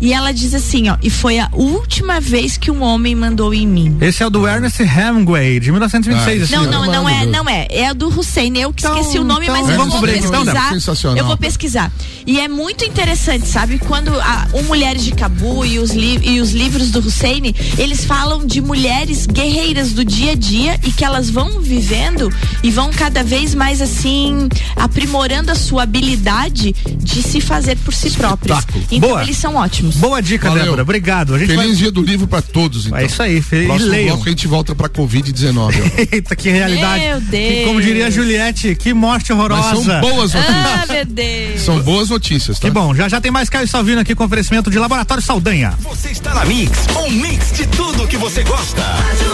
e 0.01 0.13
ela 0.13 0.33
diz 0.33 0.55
assim, 0.55 0.89
ó, 0.89 0.97
e 1.03 1.11
foi 1.11 1.39
a 1.39 1.49
última 1.53 2.21
vez 2.21 2.57
que 2.57 2.71
um 2.71 2.83
homem 2.83 3.15
mandou 3.15 3.53
em 3.53 3.67
mim. 3.67 3.99
Esse 4.01 4.23
é 4.23 4.27
o 4.27 4.31
do 4.31 4.47
Ernest 4.47 4.83
Hemingway, 4.83 5.61
de 5.61 5.71
1926. 5.71 6.53
Ah, 6.53 6.57
não, 6.57 6.71
não, 6.71 6.87
não 6.87 7.09
é, 7.09 7.27
não 7.27 7.49
é. 7.49 7.67
É 7.71 7.93
do 7.93 8.09
Hussein, 8.09 8.57
eu 8.57 8.73
que 8.73 8.81
então, 8.81 8.99
esqueci 8.99 9.19
o 9.19 9.25
nome, 9.25 9.47
então, 9.47 9.61
mas 9.61 9.69
eu 9.69 9.87
vou 9.87 10.01
pesquisar. 10.01 10.73
Então, 10.75 11.17
eu 11.17 11.27
vou 11.27 11.37
pesquisar. 11.37 11.93
E 12.27 12.41
é 12.41 12.49
muito 12.49 12.85
interessante, 12.85 13.47
sabe? 13.47 13.79
Quando 13.79 14.19
a, 14.19 14.49
o 14.53 14.63
Mulheres 14.63 15.05
de 15.05 15.13
Cabu 15.13 15.65
e 15.65 15.79
os, 15.79 15.91
li, 15.91 16.19
e 16.23 16.41
os 16.41 16.53
livros 16.53 16.91
do 16.91 17.01
Hussein, 17.01 17.55
eles 17.77 18.05
falam 18.05 18.47
de 18.47 18.61
mulheres 18.61 19.27
guerreiras 19.27 19.93
do 19.93 20.05
dia 20.05 20.33
a 20.33 20.35
dia 20.35 20.79
e 20.85 20.93
que 20.93 21.05
elas 21.05 21.29
vão 21.29 21.61
vivendo 21.61 22.33
e 22.63 22.71
vão 22.71 22.91
cada 22.91 23.23
vez 23.23 23.55
mais 23.55 23.83
assim 23.83 24.49
aprimorando 24.77 25.51
a 25.51 25.55
sua 25.55 25.83
habilidade 25.83 26.75
de 26.97 27.23
se 27.23 27.41
fazer 27.41 27.77
por 27.79 27.93
si 27.93 28.11
próprias. 28.11 28.67
Então 28.91 29.11
Boa. 29.11 29.23
eles 29.23 29.37
são 29.37 29.57
ótimos. 29.57 29.90
Boa 29.97 30.21
dica, 30.21 30.49
Valeu. 30.49 30.65
Débora. 30.65 30.83
Obrigado. 30.83 31.39
Feliz 31.39 31.57
vai... 31.57 31.73
dia 31.73 31.91
do 31.91 32.03
livro 32.03 32.27
para 32.27 32.43
todos, 32.43 32.87
então. 32.87 32.99
É 32.99 33.05
isso 33.05 33.23
aí. 33.23 33.41
Feliz 33.43 33.67
Próximo 33.67 33.91
leiam. 33.91 34.09
bloco 34.09 34.27
a 34.27 34.31
gente 34.31 34.49
volta 34.49 34.75
pra 34.75 34.89
Covid-19. 34.89 36.09
Eita, 36.13 36.37
que 36.37 36.51
realidade. 36.51 37.05
Meu 37.05 37.21
Deus. 37.21 37.31
Que, 37.31 37.65
como 37.65 37.81
diria 37.81 38.07
a 38.07 38.11
Juliette, 38.11 38.75
que 38.75 38.93
morte 38.95 39.33
horrorosa. 39.33 39.75
Mas 39.75 39.85
são 39.85 40.01
boas 40.01 40.35
notícias. 40.35 40.67
Ah, 40.67 40.87
meu 40.89 41.05
Deus. 41.05 41.61
São 41.61 41.81
boas 41.81 42.09
notícias, 42.09 42.59
tá? 42.59 42.69
Que 42.69 42.73
bom. 42.73 42.95
Já 42.95 43.09
já 43.09 43.21
tem 43.21 43.31
mais 43.31 43.49
Caio 43.49 43.69
Salvino 43.69 44.01
aqui 44.01 44.15
com 44.15 44.25
oferecimento 44.25 44.71
de 44.71 44.79
Laboratório 44.79 45.23
Saldanha. 45.23 45.75
Você 45.81 46.11
está 46.11 46.35
na 46.35 46.45
Mix, 46.45 46.87
um 46.97 47.11
mix 47.11 47.53
de 47.53 47.67
tudo 47.67 48.07
que 48.07 48.17
você 48.17 48.43
gosta. 48.43 48.83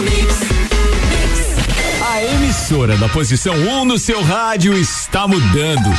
Mix. 0.01 0.67
emissora 2.35 2.97
da 2.97 3.07
posição 3.09 3.53
1 3.55 3.69
um 3.69 3.85
no 3.85 3.97
seu 3.97 4.21
rádio 4.23 4.77
está 4.77 5.27
mudando. 5.27 5.89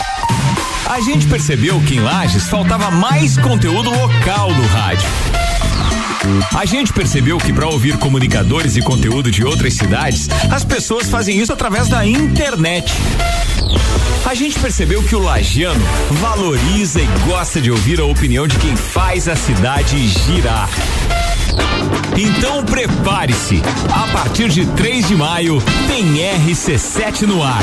A 0.89 1.01
gente 1.03 1.27
percebeu 1.27 1.79
que 1.83 1.97
em 1.97 2.01
Lages 2.01 2.49
faltava 2.49 2.91
mais 2.91 3.37
conteúdo 3.37 3.91
local 3.91 4.53
no 4.55 4.67
rádio. 4.69 5.07
A 6.57 6.65
gente 6.65 6.95
percebeu 6.95 7.37
que 7.37 7.53
para 7.53 7.69
ouvir 7.69 7.99
comunicadores 7.99 8.75
e 8.75 8.81
conteúdo 8.81 9.31
de 9.31 9.45
outras 9.45 9.75
cidades, 9.75 10.29
as 10.51 10.65
pessoas 10.65 11.11
fazem 11.11 11.39
isso 11.39 11.53
através 11.53 11.89
da 11.89 12.07
internet. 12.07 12.91
A 14.25 14.35
gente 14.35 14.59
percebeu 14.59 15.03
que 15.03 15.15
o 15.15 15.19
lagiano 15.19 15.85
valoriza 16.23 17.01
e 17.01 17.07
gosta 17.27 17.61
de 17.61 17.71
ouvir 17.71 18.01
a 18.01 18.05
opinião 18.05 18.49
de 18.49 18.57
quem 18.57 18.75
faz 18.75 19.29
a 19.29 19.37
cidade 19.37 20.09
girar. 20.09 20.71
Então 22.17 22.65
prepare-se. 22.65 23.63
A 23.93 24.11
partir 24.11 24.49
de 24.49 24.65
3 24.65 25.07
de 25.07 25.15
maio 25.15 25.63
tem 25.87 26.17
RC7 26.17 27.23
no 27.23 27.43
ar. 27.43 27.63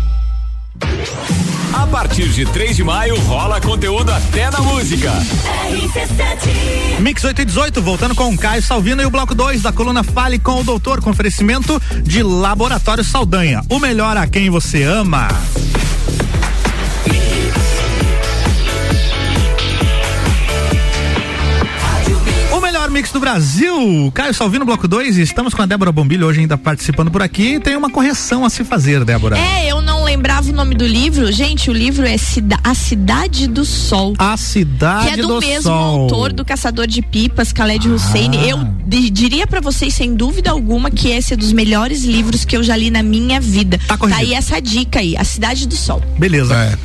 A 1.73 1.87
partir 1.87 2.29
de 2.29 2.45
3 2.45 2.75
de 2.75 2.83
maio 2.83 3.19
rola 3.21 3.59
conteúdo 3.61 4.11
até 4.11 4.49
na 4.49 4.59
música. 4.59 5.11
Mix 6.99 7.23
8 7.23 7.41
e 7.41 7.45
18, 7.45 7.81
voltando 7.81 8.15
com 8.15 8.33
o 8.33 8.37
Caio 8.37 8.61
Salvino 8.61 9.01
e 9.01 9.05
o 9.05 9.09
bloco 9.09 9.33
2 9.33 9.61
da 9.61 9.71
coluna 9.71 10.03
Fale 10.03 10.37
com 10.39 10.59
o 10.59 10.63
Doutor, 10.63 11.01
com 11.01 11.09
oferecimento 11.09 11.81
de 12.03 12.21
Laboratório 12.23 13.03
Saldanha. 13.03 13.61
O 13.69 13.79
melhor 13.79 14.17
a 14.17 14.27
quem 14.27 14.49
você 14.49 14.83
ama. 14.83 15.27
Mix 22.91 23.09
do 23.11 23.21
Brasil. 23.21 24.11
Caio 24.13 24.33
Salvino, 24.33 24.65
bloco 24.65 24.87
2. 24.87 25.17
Estamos 25.17 25.53
com 25.53 25.61
a 25.61 25.65
Débora 25.65 25.91
Bombilho 25.93 26.27
hoje 26.27 26.41
ainda 26.41 26.57
participando 26.57 27.09
por 27.09 27.21
aqui. 27.21 27.59
Tem 27.59 27.75
uma 27.75 27.89
correção 27.89 28.43
a 28.43 28.49
se 28.49 28.65
fazer, 28.65 29.05
Débora. 29.05 29.39
É, 29.39 29.71
eu 29.71 29.81
não 29.81 30.00
lembrava 30.11 30.49
o 30.49 30.53
nome 30.53 30.75
do 30.75 30.85
livro. 30.85 31.31
Gente, 31.31 31.69
o 31.69 31.73
livro 31.73 32.05
é 32.05 32.17
Cida 32.17 32.59
A 32.61 32.75
Cidade 32.75 33.47
do 33.47 33.63
Sol. 33.63 34.13
A 34.17 34.35
Cidade 34.35 35.05
do 35.05 35.05
Sol. 35.05 35.13
Que 35.13 35.19
é 35.19 35.21
do, 35.21 35.27
do 35.27 35.39
mesmo 35.39 35.61
Sol. 35.63 36.01
autor 36.01 36.33
do 36.33 36.43
Caçador 36.43 36.85
de 36.85 37.01
Pipas, 37.01 37.53
Khaled 37.53 37.87
ah. 37.87 37.91
Hussein. 37.93 38.31
Eu 38.45 38.59
diria 39.09 39.47
para 39.47 39.61
vocês, 39.61 39.93
sem 39.93 40.13
dúvida 40.13 40.51
alguma, 40.51 40.91
que 40.91 41.07
esse 41.07 41.33
é 41.33 41.37
dos 41.37 41.53
melhores 41.53 42.03
livros 42.03 42.43
que 42.43 42.57
eu 42.57 42.61
já 42.61 42.75
li 42.75 42.91
na 42.91 43.01
minha 43.01 43.39
vida. 43.39 43.79
Tá, 43.87 43.97
tá 43.97 44.17
aí 44.17 44.33
essa 44.33 44.61
dica 44.61 44.99
aí, 44.99 45.15
A 45.15 45.23
Cidade 45.23 45.65
do 45.65 45.77
Sol. 45.77 46.01
Beleza. 46.19 46.55
É 46.55 46.77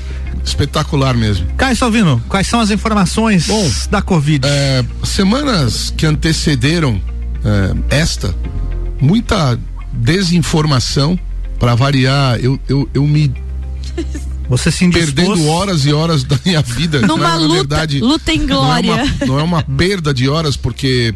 espetacular 0.45 1.16
mesmo. 1.16 1.49
Caio 1.56 1.75
Salvino, 1.75 2.23
quais 2.28 2.47
são 2.47 2.61
as 2.61 2.71
informações 2.71 3.49
Bom, 3.49 3.68
da 3.90 4.00
Covid? 4.00 4.47
É, 4.47 4.85
semanas 5.02 5.92
que 5.97 6.06
antecederam 6.06 7.02
é, 7.90 7.97
esta, 7.97 8.33
muita 9.00 9.59
desinformação, 9.92 11.18
para 11.58 11.75
variar, 11.75 12.38
eu, 12.38 12.58
eu, 12.68 12.88
eu 12.92 13.06
me. 13.06 13.32
Você 14.48 14.70
se 14.70 14.88
Perdendo 14.88 15.44
horas 15.48 15.84
e 15.84 15.92
horas 15.92 16.22
da 16.22 16.38
minha 16.44 16.62
vida. 16.62 17.00
Numa 17.00 17.34
é, 17.34 17.36
luta, 17.36 17.54
verdade, 17.54 18.00
luta 18.00 18.32
em 18.32 18.46
glória. 18.46 18.94
Não 18.94 18.98
é 18.98 19.02
uma, 19.02 19.26
não 19.26 19.40
é 19.40 19.42
uma 19.42 19.62
perda 19.62 20.14
de 20.14 20.28
horas, 20.28 20.56
porque 20.56 21.12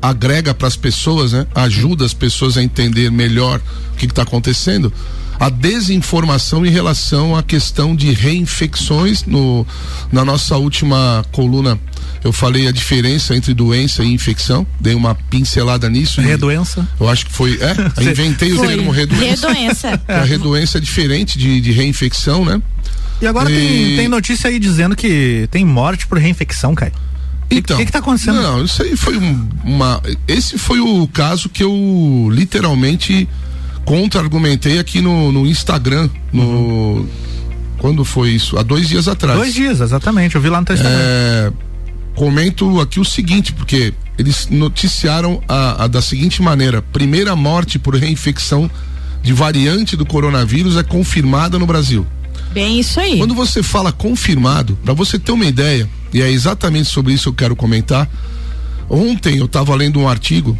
agrega 0.00 0.54
para 0.54 0.66
as 0.66 0.76
pessoas, 0.76 1.32
né? 1.32 1.46
Ajuda 1.54 2.06
as 2.06 2.14
pessoas 2.14 2.56
a 2.56 2.62
entender 2.62 3.10
melhor 3.10 3.60
o 3.92 3.96
que 3.96 4.06
está 4.06 4.22
acontecendo 4.22 4.90
a 5.40 5.48
desinformação 5.48 6.66
em 6.66 6.70
relação 6.70 7.34
à 7.34 7.42
questão 7.42 7.96
de 7.96 8.12
reinfecções. 8.12 9.24
No, 9.24 9.66
na 10.12 10.22
nossa 10.22 10.58
última 10.58 11.24
coluna, 11.32 11.80
eu 12.22 12.30
falei 12.30 12.68
a 12.68 12.72
diferença 12.72 13.34
entre 13.34 13.54
doença 13.54 14.04
e 14.04 14.12
infecção, 14.12 14.66
dei 14.78 14.94
uma 14.94 15.14
pincelada 15.14 15.88
nisso. 15.88 16.20
Redoença? 16.20 16.86
Eu 17.00 17.08
acho 17.08 17.24
que 17.24 17.32
foi. 17.32 17.58
É, 17.58 17.74
inventei 18.04 18.50
foi. 18.50 18.66
o 18.66 18.68
termo 18.68 18.90
redoença. 18.90 19.48
Redoença. 19.48 20.02
a 20.06 20.20
redoença 20.24 20.76
é 20.76 20.80
diferente 20.80 21.38
de, 21.38 21.58
de 21.58 21.72
reinfecção, 21.72 22.44
né? 22.44 22.60
E 23.22 23.26
agora 23.26 23.50
e... 23.50 23.54
Tem, 23.54 23.96
tem 23.96 24.08
notícia 24.08 24.48
aí 24.50 24.58
dizendo 24.58 24.94
que 24.94 25.48
tem 25.50 25.64
morte 25.64 26.06
por 26.06 26.18
reinfecção, 26.18 26.74
Caio. 26.74 26.92
Então, 27.50 27.76
o 27.76 27.78
que, 27.78 27.84
está 27.84 27.98
acontecendo? 27.98 28.40
Não, 28.40 28.62
isso 28.62 28.82
aí 28.82 28.94
foi 28.94 29.16
um, 29.16 29.48
uma. 29.64 30.00
Esse 30.28 30.56
foi 30.56 30.78
o 30.80 31.08
caso 31.08 31.48
que 31.48 31.64
eu 31.64 32.28
literalmente 32.30 33.28
contra-argumentei 33.90 34.78
aqui 34.78 35.00
no, 35.00 35.32
no 35.32 35.44
Instagram, 35.44 36.08
no. 36.32 36.44
Uhum. 36.44 37.08
Quando 37.78 38.04
foi 38.04 38.30
isso? 38.30 38.56
Há 38.56 38.62
dois 38.62 38.88
dias 38.88 39.08
atrás. 39.08 39.36
Dois 39.36 39.52
dias, 39.52 39.80
exatamente. 39.80 40.36
Eu 40.36 40.40
vi 40.40 40.48
lá 40.48 40.60
no 40.60 40.62
Instagram. 40.62 40.88
É, 40.88 41.52
comento 42.14 42.78
aqui 42.78 43.00
o 43.00 43.04
seguinte, 43.04 43.52
porque 43.52 43.92
eles 44.16 44.46
noticiaram 44.48 45.42
a, 45.48 45.84
a, 45.84 45.86
da 45.88 46.00
seguinte 46.00 46.40
maneira: 46.40 46.80
primeira 46.80 47.34
morte 47.34 47.80
por 47.80 47.96
reinfecção 47.96 48.70
de 49.24 49.32
variante 49.32 49.96
do 49.96 50.06
coronavírus 50.06 50.76
é 50.76 50.84
confirmada 50.84 51.58
no 51.58 51.66
Brasil. 51.66 52.06
Bem, 52.52 52.78
isso 52.78 53.00
aí. 53.00 53.18
Quando 53.18 53.34
você 53.34 53.60
fala 53.60 53.90
confirmado, 53.90 54.78
para 54.84 54.94
você 54.94 55.18
ter 55.18 55.32
uma 55.32 55.46
ideia, 55.46 55.88
e 56.14 56.22
é 56.22 56.30
exatamente 56.30 56.88
sobre 56.88 57.12
isso 57.12 57.24
que 57.24 57.28
eu 57.30 57.48
quero 57.48 57.56
comentar. 57.56 58.08
Ontem 58.88 59.38
eu 59.38 59.46
estava 59.46 59.74
lendo 59.74 59.98
um 59.98 60.08
artigo 60.08 60.56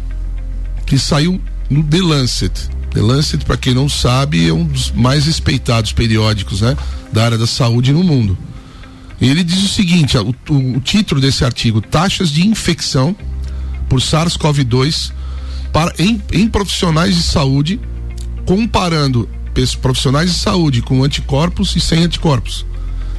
que 0.85 0.99
saiu 0.99 1.39
no 1.69 1.81
The 1.81 1.99
Lancet. 1.99 2.80
The 2.93 3.01
Lancet, 3.01 3.45
para 3.45 3.57
quem 3.57 3.73
não 3.73 3.87
sabe, 3.87 4.47
é 4.47 4.53
um 4.53 4.65
dos 4.65 4.91
mais 4.91 5.25
respeitados 5.25 5.93
periódicos 5.93 6.61
né, 6.61 6.75
da 7.11 7.23
área 7.23 7.37
da 7.37 7.47
saúde 7.47 7.93
no 7.93 8.03
mundo. 8.03 8.37
Ele 9.19 9.43
diz 9.43 9.63
o 9.63 9.67
seguinte: 9.67 10.17
o, 10.17 10.35
o, 10.49 10.77
o 10.77 10.79
título 10.81 11.21
desse 11.21 11.45
artigo, 11.45 11.79
taxas 11.81 12.29
de 12.29 12.45
infecção 12.45 13.15
por 13.87 13.99
SARS-CoV-2 13.99 15.11
em, 15.97 16.21
em 16.31 16.47
profissionais 16.47 17.15
de 17.15 17.23
saúde, 17.23 17.79
comparando 18.45 19.29
profissionais 19.81 20.31
de 20.31 20.37
saúde 20.37 20.81
com 20.81 21.03
anticorpos 21.03 21.75
e 21.75 21.79
sem 21.79 22.03
anticorpos. 22.03 22.65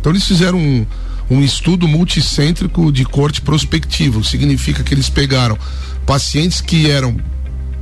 Então 0.00 0.10
eles 0.10 0.26
fizeram 0.26 0.58
um, 0.58 0.86
um 1.30 1.40
estudo 1.42 1.86
multicêntrico 1.86 2.90
de 2.90 3.04
corte 3.04 3.40
prospectivo, 3.40 4.24
significa 4.24 4.82
que 4.82 4.94
eles 4.94 5.08
pegaram 5.08 5.58
pacientes 6.06 6.60
que 6.60 6.90
eram 6.90 7.16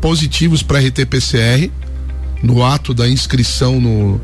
positivos 0.01 0.63
para 0.63 0.79
RT-PCR 0.79 1.71
no 2.43 2.65
ato 2.65 2.95
da 2.95 3.09
inscrição 3.09 3.81
no, 3.81 4.21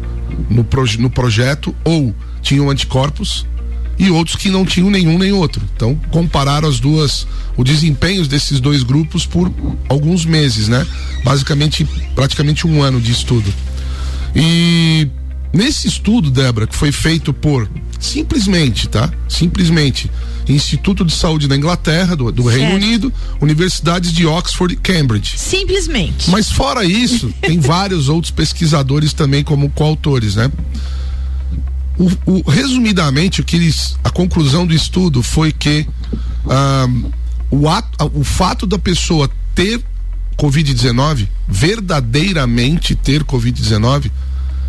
no, 0.49 0.65
proje, 0.65 0.99
no 0.99 1.11
projeto 1.11 1.75
ou 1.85 2.15
tinham 2.43 2.71
anticorpos 2.71 3.47
e 3.99 4.11
outros 4.11 4.37
que 4.37 4.51
não 4.51 4.65
tinham 4.65 4.91
nenhum 4.91 5.19
nem 5.19 5.33
outro. 5.33 5.63
Então, 5.75 5.95
compararam 6.11 6.69
as 6.69 6.79
duas, 6.79 7.27
o 7.57 7.65
desempenho 7.65 8.27
desses 8.27 8.61
dois 8.61 8.83
grupos 8.83 9.25
por 9.25 9.53
alguns 9.89 10.25
meses, 10.25 10.69
né? 10.69 10.87
Basicamente, 11.25 11.87
praticamente 12.15 12.67
um 12.67 12.83
ano 12.83 13.01
de 13.01 13.13
estudo. 13.13 13.53
E 14.35 15.09
nesse 15.53 15.89
estudo, 15.89 16.31
Débora, 16.31 16.67
que 16.67 16.77
foi 16.77 16.93
feito 16.93 17.33
por 17.33 17.69
simplesmente, 17.99 18.89
tá? 18.89 19.13
Simplesmente 19.29 20.11
Instituto 20.49 21.05
de 21.05 21.13
Saúde 21.13 21.49
da 21.49 21.57
Inglaterra, 21.57 22.15
do, 22.15 22.31
do 22.31 22.45
Reino 22.45 22.75
Unido, 22.75 23.13
universidades 23.41 24.13
de 24.13 24.27
Oxford 24.27 24.75
e 24.75 24.77
Cambridge. 24.77 25.39
Simplesmente. 25.39 26.31
Mas 26.31 26.51
fora 26.51 26.85
isso, 26.85 27.33
tem 27.43 27.59
vários 27.59 28.09
outros 28.09 28.31
pesquisadores 28.31 29.13
também 29.13 29.43
como 29.43 29.69
coautores, 29.71 30.37
né? 30.37 30.51
O, 31.99 32.11
o, 32.27 32.51
resumidamente, 32.51 33.41
o 33.41 33.45
que 33.45 33.57
eles, 33.57 33.97
a 34.05 34.11
conclusão 34.11 34.67
do 34.67 34.75
estudo 34.75 35.23
foi 35.23 35.51
que 35.51 35.87
ah, 36.49 36.87
o, 37.51 37.69
ato, 37.69 38.13
o 38.15 38.23
fato 38.23 38.67
da 38.67 38.79
pessoa 38.79 39.31
ter 39.55 39.83
Covid-19, 40.37 41.27
verdadeiramente 41.49 42.95
ter 42.95 43.25
Covid-19, 43.25 44.11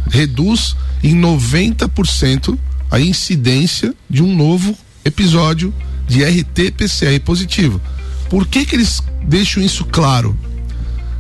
reduz 0.10 0.76
em 1.04 1.14
90% 1.20 2.58
a 2.90 3.00
incidência 3.00 3.94
de 4.10 4.24
um 4.24 4.36
novo 4.36 4.78
episódio 5.04 5.74
de 6.08 6.24
RT-PCR 6.24 7.20
positivo. 7.22 7.82
Por 8.30 8.48
que, 8.48 8.66
que 8.66 8.76
eles 8.76 9.02
deixam 9.24 9.62
isso 9.62 9.86
claro? 9.86 10.38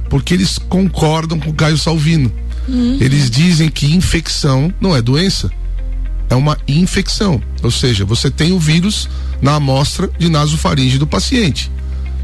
Porque 0.09 0.33
eles 0.33 0.57
concordam 0.57 1.39
com 1.39 1.49
o 1.49 1.53
Caio 1.53 1.77
Salvino. 1.77 2.31
Uhum. 2.67 2.97
Eles 2.99 3.29
dizem 3.29 3.69
que 3.69 3.93
infecção 3.93 4.73
não 4.79 4.95
é 4.95 5.01
doença, 5.01 5.49
é 6.29 6.35
uma 6.35 6.57
infecção. 6.67 7.41
Ou 7.63 7.71
seja, 7.71 8.05
você 8.05 8.29
tem 8.29 8.51
o 8.51 8.59
vírus 8.59 9.09
na 9.41 9.55
amostra 9.55 10.09
de 10.17 10.29
nasofaringe 10.29 10.97
do 10.97 11.07
paciente. 11.07 11.71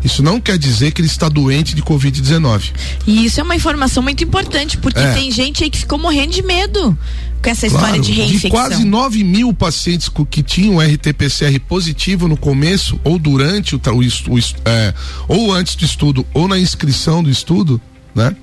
Isso 0.03 0.21
não 0.21 0.39
quer 0.39 0.57
dizer 0.57 0.91
que 0.91 1.00
ele 1.00 1.07
está 1.07 1.29
doente 1.29 1.73
de 1.73 1.81
Covid-19. 1.81 2.73
E 3.07 3.25
isso 3.25 3.39
é 3.39 3.43
uma 3.43 3.55
informação 3.55 4.03
muito 4.03 4.21
importante, 4.21 4.77
porque 4.77 5.00
é. 5.00 5.13
tem 5.13 5.31
gente 5.31 5.63
aí 5.63 5.69
que 5.69 5.77
ficou 5.77 5.97
morrendo 5.97 6.33
de 6.33 6.43
medo 6.43 6.97
com 7.43 7.50
essa 7.50 7.69
claro, 7.69 7.85
história 7.85 8.01
de 8.01 8.12
reinfecção. 8.13 8.50
De 8.50 8.50
quase 8.50 8.85
9 8.85 9.23
mil 9.23 9.53
pacientes 9.53 10.09
que 10.29 10.41
tinham 10.41 10.77
RT-PCR 10.77 11.59
positivo 11.59 12.27
no 12.27 12.38
começo, 12.38 13.00
ou 13.03 13.19
durante 13.19 13.75
o, 13.75 13.81
o, 13.85 14.35
o 14.35 14.39
é, 14.65 14.93
ou 15.27 15.53
antes 15.53 15.75
do 15.75 15.83
estudo, 15.83 16.25
ou 16.33 16.47
na 16.47 16.57
inscrição 16.57 17.21
do 17.21 17.29
estudo, 17.29 17.79
né? 18.15 18.35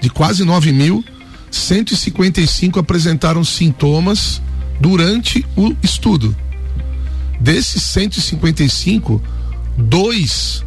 De 0.00 0.08
quase 0.08 0.42
9 0.42 0.72
mil, 0.72 1.04
155 1.50 2.78
apresentaram 2.78 3.44
sintomas 3.44 4.40
durante 4.80 5.44
o 5.54 5.74
estudo. 5.82 6.34
Desses 7.38 7.82
155, 7.82 9.22
dois 9.76 10.64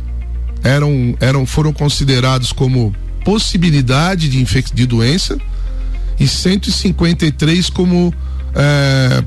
eram, 0.64 1.16
eram 1.20 1.46
foram 1.46 1.74
considerados 1.74 2.52
como 2.52 2.94
possibilidade 3.26 4.30
de, 4.30 4.44
de 4.74 4.86
doença 4.86 5.40
e 6.20 6.28
153 6.28 7.70
como 7.70 8.14
é, 8.56 9.24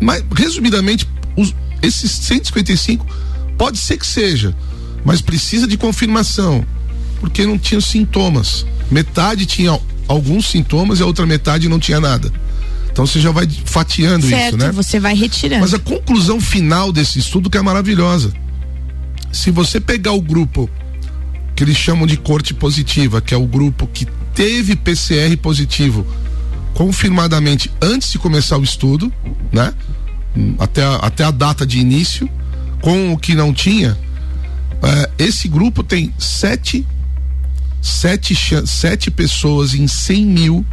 mas, 0.00 0.24
resumidamente 0.34 1.08
os, 1.36 1.54
esses 1.82 2.10
155 2.10 3.06
pode 3.56 3.78
ser 3.78 3.96
que 3.96 4.06
seja 4.06 4.54
mas 5.04 5.20
precisa 5.20 5.66
de 5.66 5.76
confirmação 5.76 6.64
porque 7.20 7.46
não 7.46 7.58
tinham 7.58 7.80
sintomas 7.80 8.66
metade 8.90 9.46
tinha 9.46 9.78
alguns 10.08 10.46
sintomas 10.46 11.00
e 11.00 11.02
a 11.02 11.06
outra 11.06 11.26
metade 11.26 11.68
não 11.68 11.78
tinha 11.78 12.00
nada 12.00 12.30
então 12.90 13.06
você 13.06 13.20
já 13.20 13.30
vai 13.30 13.46
fatiando 13.66 14.26
certo, 14.26 14.56
isso, 14.56 14.56
né? 14.56 14.72
Você 14.72 14.98
vai 14.98 15.14
retirando. 15.14 15.60
Mas 15.60 15.74
a 15.74 15.78
conclusão 15.78 16.40
final 16.40 16.90
desse 16.90 17.18
estudo 17.18 17.50
que 17.50 17.58
é 17.58 17.60
maravilhosa 17.60 18.32
se 19.36 19.50
você 19.50 19.78
pegar 19.78 20.12
o 20.12 20.20
grupo 20.20 20.68
que 21.54 21.62
eles 21.62 21.76
chamam 21.76 22.06
de 22.06 22.16
corte 22.16 22.54
positiva, 22.54 23.20
que 23.20 23.34
é 23.34 23.36
o 23.36 23.46
grupo 23.46 23.86
que 23.86 24.06
teve 24.36 24.76
PCR 24.76 25.34
positivo 25.38 26.06
confirmadamente 26.74 27.72
antes 27.80 28.12
de 28.12 28.18
começar 28.18 28.58
o 28.58 28.62
estudo, 28.62 29.10
né? 29.50 29.72
Até 30.58 30.84
a, 30.84 30.96
até 30.96 31.24
a 31.24 31.30
data 31.30 31.66
de 31.66 31.78
início, 31.78 32.28
com 32.82 33.14
o 33.14 33.18
que 33.18 33.34
não 33.34 33.54
tinha, 33.54 33.98
é, 34.82 35.24
esse 35.24 35.48
grupo 35.48 35.82
tem 35.82 36.12
sete, 36.18 36.86
sete, 37.80 38.36
sete 38.66 39.10
pessoas 39.10 39.74
em 39.74 39.88
100 39.88 40.26
mil 40.26 40.66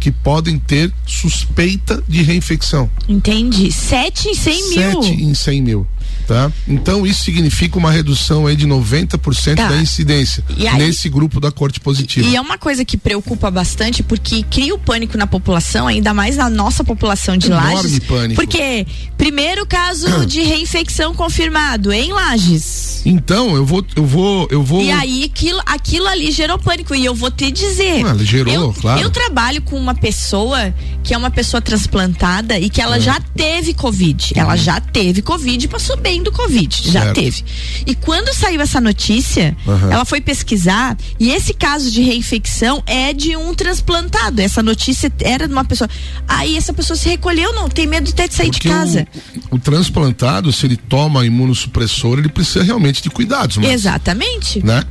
que 0.00 0.10
podem 0.10 0.58
ter 0.58 0.90
suspeita 1.06 2.02
de 2.08 2.22
reinfecção. 2.22 2.90
Entendi. 3.06 3.70
Sete 3.70 4.30
em 4.30 4.34
100 4.34 4.70
mil? 4.70 5.02
Sete 5.02 5.22
em 5.22 5.34
100 5.34 5.62
mil 5.62 5.86
tá? 6.30 6.52
Então 6.68 7.04
isso 7.04 7.24
significa 7.24 7.76
uma 7.76 7.90
redução 7.90 8.46
aí 8.46 8.54
de 8.54 8.64
90% 8.64 9.56
tá. 9.56 9.68
da 9.68 9.76
incidência 9.78 10.44
aí, 10.48 10.78
nesse 10.78 11.08
grupo 11.08 11.40
da 11.40 11.50
corte 11.50 11.80
positiva. 11.80 12.28
E 12.28 12.36
é 12.36 12.40
uma 12.40 12.56
coisa 12.56 12.84
que 12.84 12.96
preocupa 12.96 13.50
bastante 13.50 14.00
porque 14.00 14.44
cria 14.44 14.72
o 14.72 14.78
pânico 14.78 15.18
na 15.18 15.26
população, 15.26 15.88
ainda 15.88 16.14
mais 16.14 16.36
na 16.36 16.48
nossa 16.48 16.84
população 16.84 17.36
de 17.36 17.48
Enorme 17.48 17.74
Lages. 17.74 17.98
pânico. 17.98 18.40
Porque 18.40 18.86
primeiro 19.18 19.66
caso 19.66 20.06
de 20.24 20.42
reinfecção 20.42 21.12
confirmado 21.16 21.92
em 21.92 22.12
Lages. 22.12 23.02
Então, 23.04 23.56
eu 23.56 23.66
vou 23.66 23.84
eu 23.96 24.06
vou 24.06 24.46
eu 24.52 24.62
vou 24.62 24.82
E 24.82 24.92
aí 24.92 25.24
aquilo, 25.24 25.60
aquilo 25.66 26.06
ali 26.06 26.30
gerou 26.30 26.60
pânico 26.60 26.94
e 26.94 27.04
eu 27.04 27.14
vou 27.14 27.32
te 27.32 27.50
dizer. 27.50 28.06
Ah, 28.06 28.16
gerou, 28.18 28.54
eu, 28.54 28.72
claro. 28.72 29.00
Eu 29.00 29.10
trabalho 29.10 29.60
com 29.62 29.76
uma 29.76 29.96
pessoa 29.96 30.72
que 31.02 31.12
é 31.12 31.18
uma 31.18 31.30
pessoa 31.30 31.60
transplantada 31.60 32.56
e 32.56 32.70
que 32.70 32.80
ela 32.80 32.98
é. 32.98 33.00
já 33.00 33.20
teve 33.34 33.74
covid. 33.74 34.32
Ela 34.36 34.52
uhum. 34.52 34.56
já 34.56 34.80
teve 34.80 35.22
covid 35.22 35.64
e 35.64 35.68
passou 35.68 35.96
bem 35.96 36.19
do 36.22 36.32
Covid, 36.32 36.90
já 36.90 37.12
teve. 37.12 37.44
E 37.86 37.94
quando 37.94 38.34
saiu 38.34 38.60
essa 38.60 38.80
notícia, 38.80 39.56
uhum. 39.66 39.92
ela 39.92 40.04
foi 40.04 40.20
pesquisar 40.20 40.96
e 41.18 41.30
esse 41.30 41.54
caso 41.54 41.90
de 41.90 42.02
reinfecção 42.02 42.82
é 42.86 43.12
de 43.12 43.36
um 43.36 43.54
transplantado. 43.54 44.40
Essa 44.40 44.62
notícia 44.62 45.12
era 45.20 45.46
de 45.46 45.52
uma 45.52 45.64
pessoa. 45.64 45.88
Aí 46.26 46.56
essa 46.56 46.72
pessoa 46.72 46.96
se 46.96 47.08
recolheu, 47.08 47.52
não, 47.52 47.68
tem 47.68 47.86
medo 47.86 48.10
até 48.10 48.28
de 48.28 48.34
sair 48.34 48.50
Porque 48.50 48.68
de 48.68 48.74
casa. 48.74 49.06
O, 49.50 49.56
o, 49.56 49.58
transplantado, 49.58 50.52
se 50.52 50.66
ele 50.66 50.76
toma 50.76 51.24
imunossupressor, 51.24 52.18
ele 52.18 52.28
precisa 52.28 52.62
realmente 52.62 53.02
de 53.02 53.10
cuidados. 53.10 53.56
Mas, 53.56 53.70
Exatamente. 53.70 54.64
Né? 54.64 54.82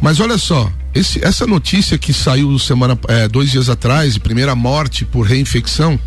Mas 0.00 0.20
olha 0.20 0.38
só, 0.38 0.70
esse, 0.94 1.24
essa 1.24 1.46
notícia 1.46 1.98
que 1.98 2.12
saiu 2.12 2.58
semana, 2.58 2.98
é, 3.08 3.28
dois 3.28 3.50
dias 3.50 3.68
atrás, 3.68 4.14
de 4.14 4.20
primeira 4.20 4.54
morte 4.54 5.04
por 5.04 5.26
reinfecção, 5.26 5.98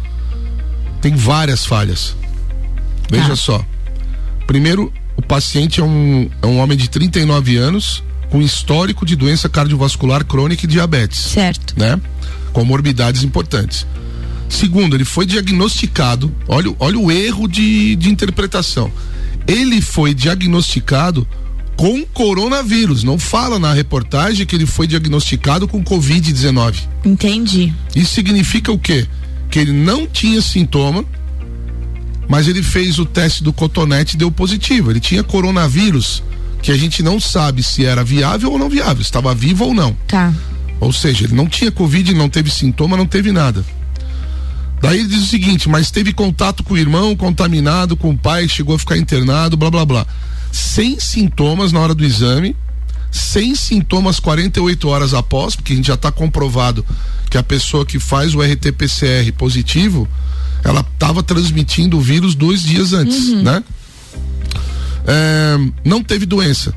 tem 1.02 1.16
várias 1.16 1.66
falhas. 1.66 2.16
Veja 3.10 3.34
ah. 3.34 3.36
só. 3.36 3.66
Primeiro, 4.50 4.92
o 5.16 5.22
paciente 5.22 5.80
é 5.80 5.84
um, 5.84 6.28
é 6.42 6.48
um 6.48 6.58
homem 6.58 6.76
de 6.76 6.90
39 6.90 7.56
anos 7.58 8.04
com 8.32 8.42
histórico 8.42 9.06
de 9.06 9.16
doença 9.16 9.48
cardiovascular 9.48 10.26
crônica 10.26 10.66
e 10.66 10.68
diabetes. 10.68 11.20
Certo. 11.20 11.76
Né? 11.78 12.02
Comorbidades 12.52 13.24
importantes. 13.24 13.86
Segundo, 14.50 14.96
ele 14.96 15.06
foi 15.06 15.28
diagnosticado, 15.28 16.36
olha, 16.48 16.76
olha 16.80 16.98
o 16.98 17.12
erro 17.12 17.48
de, 17.48 17.96
de 17.96 18.10
interpretação. 18.10 18.92
Ele 19.48 19.82
foi 19.82 20.16
diagnosticado 20.16 21.28
com 21.76 22.04
coronavírus. 22.06 23.04
Não 23.04 23.20
fala 23.20 23.60
na 23.60 23.72
reportagem 23.72 24.48
que 24.48 24.56
ele 24.56 24.66
foi 24.66 24.88
diagnosticado 24.88 25.68
com 25.68 25.84
Covid-19. 25.84 26.88
Entendi. 27.06 27.72
Isso 27.96 28.16
significa 28.16 28.72
o 28.72 28.80
quê? 28.80 29.06
Que 29.52 29.60
ele 29.60 29.74
não 29.74 30.08
tinha 30.08 30.42
sintoma, 30.42 31.06
mas 32.30 32.48
ele 32.48 32.62
fez 32.62 33.00
o 33.00 33.06
teste 33.06 33.44
do 33.44 33.52
cotonete 33.52 34.16
e 34.16 34.20
deu 34.20 34.32
positivo. 34.32 34.92
Ele 34.92 35.00
tinha 35.00 35.24
coronavírus, 35.24 36.22
que 36.62 36.72
a 36.72 36.78
gente 36.78 37.02
não 37.02 37.20
sabe 37.20 37.64
se 37.64 37.84
era 37.84 38.04
viável 38.04 38.52
ou 38.52 38.60
não 38.60 38.70
viável, 38.70 39.02
estava 39.02 39.34
vivo 39.34 39.66
ou 39.66 39.74
não. 39.74 39.98
Tá. 40.08 40.32
Ou 40.80 40.94
seja, 40.94 41.26
ele 41.26 41.34
não 41.34 41.48
tinha 41.48 41.72
Covid, 41.72 42.14
não 42.14 42.30
teve 42.30 42.52
sintoma, 42.52 42.96
não 42.96 43.08
teve 43.08 43.32
nada. 43.32 43.66
Daí 44.80 45.00
ele 45.00 45.10
diz 45.10 45.24
o 45.24 45.26
seguinte, 45.26 45.68
mas 45.68 45.90
teve 45.90 46.14
contato 46.14 46.64
com 46.64 46.76
o 46.76 46.78
irmão 46.78 47.16
contaminado, 47.16 47.98
com 47.98 48.12
o 48.12 48.18
pai, 48.18 48.48
chegou 48.48 48.76
a 48.76 48.80
ficar 48.80 48.98
internado, 48.98 49.58
blá 49.58 49.72
blá 49.72 49.84
blá. 49.84 50.06
Sem 50.52 51.00
sintomas 51.00 51.72
na 51.72 51.80
hora 51.80 51.96
do 51.96 52.06
exame, 52.06 52.56
sem 53.12 53.56
sintomas 53.56 54.20
48 54.20 54.88
horas 54.88 55.14
após, 55.16 55.56
porque 55.56 55.74
a 55.74 55.76
gente 55.76 55.88
já 55.88 55.96
está 55.96 56.12
comprovado 56.12 56.86
que 57.28 57.40
a 57.40 57.44
pessoa 57.44 57.86
que 57.86 58.00
faz 58.00 58.36
o 58.36 58.40
RT-PCR 58.40 59.32
positivo, 59.34 60.08
ela 60.64 60.82
estava 60.82 61.24
transmitindo 61.24 61.98
o 61.98 62.02
vírus 62.02 62.36
dois 62.36 62.64
dias 62.64 62.94
antes, 62.94 63.30
uhum. 63.30 63.44
né? 63.44 63.64
É, 65.08 65.58
não 65.86 66.04
teve 66.04 66.26
doença. 66.26 66.74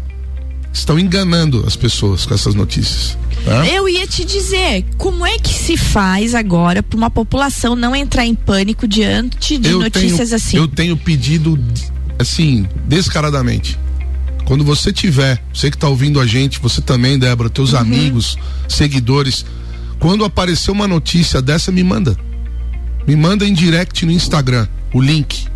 Estão 0.72 0.98
enganando 0.98 1.64
as 1.66 1.76
pessoas 1.76 2.24
com 2.24 2.32
essas 2.32 2.54
notícias. 2.54 3.18
Tá? 3.44 3.66
Eu 3.66 3.88
ia 3.88 4.06
te 4.06 4.24
dizer, 4.24 4.86
como 4.96 5.26
é 5.26 5.38
que 5.38 5.52
se 5.52 5.76
faz 5.76 6.34
agora 6.34 6.82
para 6.82 6.96
uma 6.96 7.10
população 7.10 7.76
não 7.76 7.94
entrar 7.94 8.24
em 8.24 8.34
pânico 8.34 8.88
diante 8.88 9.58
de 9.58 9.70
eu 9.70 9.80
notícias 9.80 10.30
tenho, 10.30 10.36
assim? 10.36 10.56
Eu 10.56 10.68
tenho 10.68 10.96
pedido, 10.96 11.58
assim, 12.18 12.66
descaradamente. 12.86 13.78
Quando 14.46 14.64
você 14.64 14.92
tiver, 14.92 15.42
você 15.52 15.70
que 15.70 15.76
está 15.76 15.88
ouvindo 15.88 16.18
a 16.18 16.26
gente, 16.26 16.58
você 16.58 16.80
também, 16.80 17.18
Débora, 17.18 17.50
teus 17.50 17.74
uhum. 17.74 17.80
amigos, 17.80 18.38
seguidores, 18.66 19.44
quando 19.98 20.24
aparecer 20.24 20.70
uma 20.70 20.88
notícia 20.88 21.42
dessa, 21.42 21.70
me 21.70 21.84
manda 21.84 22.16
me 23.06 23.16
manda 23.16 23.46
em 23.46 23.52
direct 23.52 24.04
no 24.06 24.12
Instagram 24.12 24.66
o 24.92 25.00
link 25.00 25.46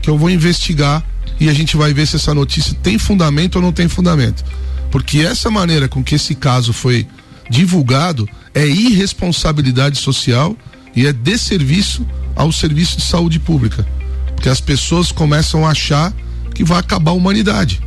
que 0.00 0.08
eu 0.08 0.16
vou 0.16 0.30
investigar 0.30 1.04
e 1.40 1.48
a 1.48 1.52
gente 1.52 1.76
vai 1.76 1.92
ver 1.92 2.06
se 2.06 2.16
essa 2.16 2.34
notícia 2.34 2.74
tem 2.82 2.98
fundamento 2.98 3.56
ou 3.56 3.62
não 3.62 3.72
tem 3.72 3.88
fundamento. 3.88 4.44
Porque 4.90 5.20
essa 5.20 5.50
maneira 5.50 5.88
com 5.88 6.02
que 6.02 6.14
esse 6.14 6.34
caso 6.34 6.72
foi 6.72 7.06
divulgado 7.50 8.28
é 8.54 8.66
irresponsabilidade 8.66 9.98
social 9.98 10.56
e 10.94 11.06
é 11.06 11.12
desserviço 11.12 12.06
ao 12.34 12.50
serviço 12.50 12.96
de 12.96 13.02
saúde 13.02 13.38
pública. 13.38 13.86
Porque 14.34 14.48
as 14.48 14.60
pessoas 14.60 15.12
começam 15.12 15.66
a 15.66 15.70
achar 15.70 16.12
que 16.54 16.64
vai 16.64 16.78
acabar 16.78 17.10
a 17.10 17.14
humanidade, 17.14 17.80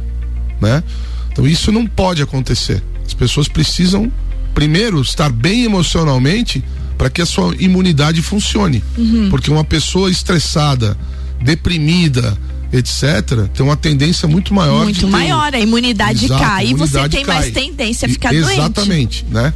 né? 0.61 0.83
Então 1.31 1.47
isso 1.47 1.71
não 1.71 1.85
pode 1.87 2.21
acontecer. 2.21 2.83
As 3.05 3.13
pessoas 3.13 3.47
precisam 3.47 4.11
primeiro 4.53 5.01
estar 5.01 5.31
bem 5.31 5.63
emocionalmente 5.63 6.63
para 7.01 7.09
que 7.09 7.19
a 7.19 7.25
sua 7.25 7.55
imunidade 7.57 8.21
funcione. 8.21 8.83
Uhum. 8.95 9.27
Porque 9.31 9.49
uma 9.49 9.63
pessoa 9.63 10.11
estressada, 10.11 10.95
deprimida, 11.41 12.37
etc., 12.71 13.47
tem 13.51 13.65
uma 13.65 13.75
tendência 13.75 14.27
muito 14.27 14.53
maior. 14.53 14.83
Muito 14.83 14.97
de 14.97 15.01
ter- 15.05 15.07
maior, 15.11 15.51
a 15.51 15.59
imunidade 15.59 16.25
Exato, 16.25 16.43
cai 16.43 16.67
e 16.67 16.73
você 16.75 17.09
tem 17.09 17.25
mais 17.25 17.45
cai. 17.45 17.51
tendência 17.63 18.05
a 18.05 18.09
E- 18.09 18.13
ficar 18.13 18.29
doente. 18.31 18.51
Exatamente, 18.53 19.25
né? 19.31 19.51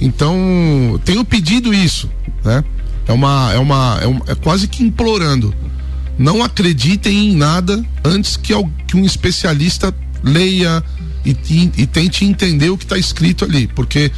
Então, 0.00 1.00
tenho 1.04 1.24
pedido 1.24 1.74
isso, 1.74 2.08
né? 2.44 2.62
É 3.08 3.12
uma, 3.12 3.52
é 3.52 3.58
uma, 3.58 3.98
é, 4.00 4.06
um- 4.06 4.20
é 4.28 4.36
quase 4.36 4.68
que 4.68 4.84
implorando. 4.84 5.52
Não 6.16 6.44
acreditem 6.44 7.30
em 7.30 7.34
nada 7.36 7.84
antes 8.04 8.36
que, 8.36 8.52
que 8.86 8.96
um 8.96 9.04
especialista 9.04 9.92
leia 10.22 10.80
e, 11.24 11.30
e- 11.50 11.72
e 11.76 11.86
tente 11.88 12.24
entender 12.24 12.70
o 12.70 12.78
que 12.78 12.84
está 12.84 12.96
escrito 12.96 13.44
ali, 13.44 13.66
porque 13.66 14.12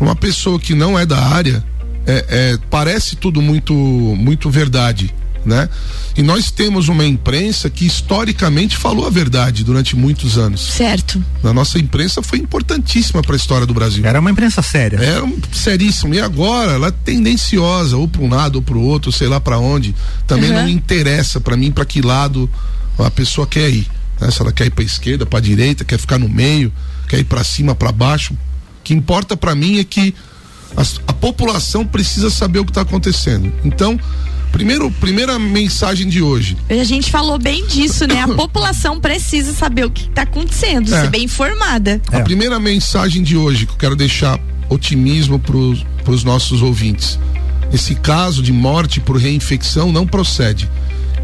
uma 0.00 0.16
pessoa 0.16 0.58
que 0.58 0.74
não 0.74 0.98
é 0.98 1.04
da 1.04 1.18
área, 1.26 1.62
é- 2.06 2.26
é, 2.28 2.58
parece 2.70 3.16
tudo 3.16 3.40
muito, 3.42 3.72
muito 3.74 4.50
verdade, 4.50 5.14
né? 5.44 5.68
E 6.16 6.22
nós 6.22 6.50
temos 6.50 6.88
uma 6.88 7.04
imprensa 7.04 7.68
que 7.70 7.86
historicamente 7.86 8.76
falou 8.76 9.06
a 9.06 9.10
verdade 9.10 9.64
durante 9.64 9.96
muitos 9.96 10.36
anos. 10.38 10.60
Certo. 10.60 11.24
A 11.42 11.52
nossa 11.52 11.78
imprensa 11.78 12.22
foi 12.22 12.38
importantíssima 12.38 13.22
para 13.22 13.34
a 13.34 13.36
história 13.36 13.66
do 13.66 13.72
Brasil. 13.74 14.04
Era 14.04 14.20
uma 14.20 14.30
imprensa 14.30 14.60
séria. 14.62 14.98
Era 14.98 15.24
um 15.24 15.38
seríssimo. 15.52 16.14
E 16.14 16.20
agora 16.20 16.72
ela 16.72 16.88
é 16.88 16.90
tendenciosa, 16.90 17.96
ou 17.96 18.06
para 18.06 18.22
um 18.22 18.28
lado 18.28 18.56
ou 18.56 18.62
para 18.62 18.76
o 18.76 18.82
outro, 18.82 19.10
sei 19.10 19.26
lá 19.28 19.40
para 19.40 19.58
onde. 19.58 19.94
Também 20.26 20.50
Uhum. 20.50 20.56
não 20.62 20.68
interessa 20.68 21.40
para 21.40 21.56
mim 21.56 21.72
para 21.72 21.84
que 21.84 22.02
lado 22.02 22.48
a 22.98 23.10
pessoa 23.10 23.46
quer 23.46 23.70
ir. 23.70 23.86
né? 24.20 24.30
Se 24.30 24.40
ela 24.40 24.52
quer 24.52 24.66
ir 24.66 24.70
para 24.70 24.84
esquerda, 24.84 25.24
para 25.26 25.40
direita, 25.40 25.84
quer 25.84 25.98
ficar 25.98 26.18
no 26.18 26.28
meio, 26.28 26.72
quer 27.08 27.18
ir 27.18 27.24
para 27.24 27.42
cima, 27.42 27.74
para 27.74 27.90
baixo. 27.90 28.34
O 28.34 28.38
que 28.84 28.94
importa 28.94 29.36
para 29.36 29.54
mim 29.54 29.78
é 29.80 29.84
que 29.84 30.14
as- 30.76 31.00
a 31.06 31.12
população 31.12 31.86
precisa 31.86 32.30
saber 32.30 32.58
o 32.60 32.64
que 32.64 32.70
está 32.70 32.80
acontecendo. 32.82 33.52
Então, 33.64 33.98
primeiro, 34.50 34.90
primeira 34.90 35.38
mensagem 35.38 36.08
de 36.08 36.22
hoje. 36.22 36.56
A 36.68 36.84
gente 36.84 37.10
falou 37.10 37.38
bem 37.38 37.66
disso, 37.66 38.06
né? 38.06 38.20
A 38.22 38.28
população 38.34 39.00
precisa 39.00 39.52
saber 39.52 39.84
o 39.86 39.90
que 39.90 40.08
está 40.08 40.22
acontecendo, 40.22 40.92
É. 40.94 41.02
ser 41.02 41.10
bem 41.10 41.24
informada. 41.24 42.00
A 42.12 42.20
primeira 42.20 42.58
mensagem 42.58 43.22
de 43.22 43.36
hoje 43.36 43.66
que 43.66 43.72
eu 43.72 43.76
quero 43.78 43.96
deixar 43.96 44.38
otimismo 44.68 45.38
para 45.38 45.56
os 46.12 46.24
nossos 46.24 46.62
ouvintes. 46.62 47.18
Esse 47.72 47.94
caso 47.94 48.42
de 48.42 48.52
morte 48.52 49.00
por 49.00 49.16
reinfecção 49.16 49.90
não 49.92 50.06
procede. 50.06 50.68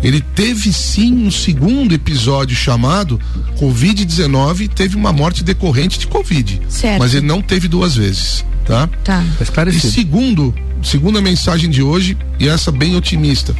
Ele 0.03 0.21
teve 0.21 0.73
sim 0.73 1.27
um 1.27 1.31
segundo 1.31 1.93
episódio 1.93 2.57
chamado 2.57 3.21
Covid-19 3.59 4.61
e 4.61 4.69
teve 4.69 4.97
uma 4.97 5.13
morte 5.13 5.43
decorrente 5.43 5.99
de 5.99 6.07
Covid. 6.07 6.61
Certo. 6.69 7.01
Mas 7.01 7.15
ele 7.15 7.27
não 7.27 7.43
teve 7.43 7.67
duas 7.67 7.97
vezes, 7.97 8.45
tá? 8.65 8.89
Tá. 9.05 9.25
Tá 9.39 9.65
E 9.69 9.81
segundo, 9.81 10.55
segunda 10.83 11.21
mensagem 11.21 11.69
de 11.69 11.83
hoje, 11.83 12.17
e 12.39 12.49
essa 12.49 12.71
bem 12.71 12.97
otimista. 12.97 13.55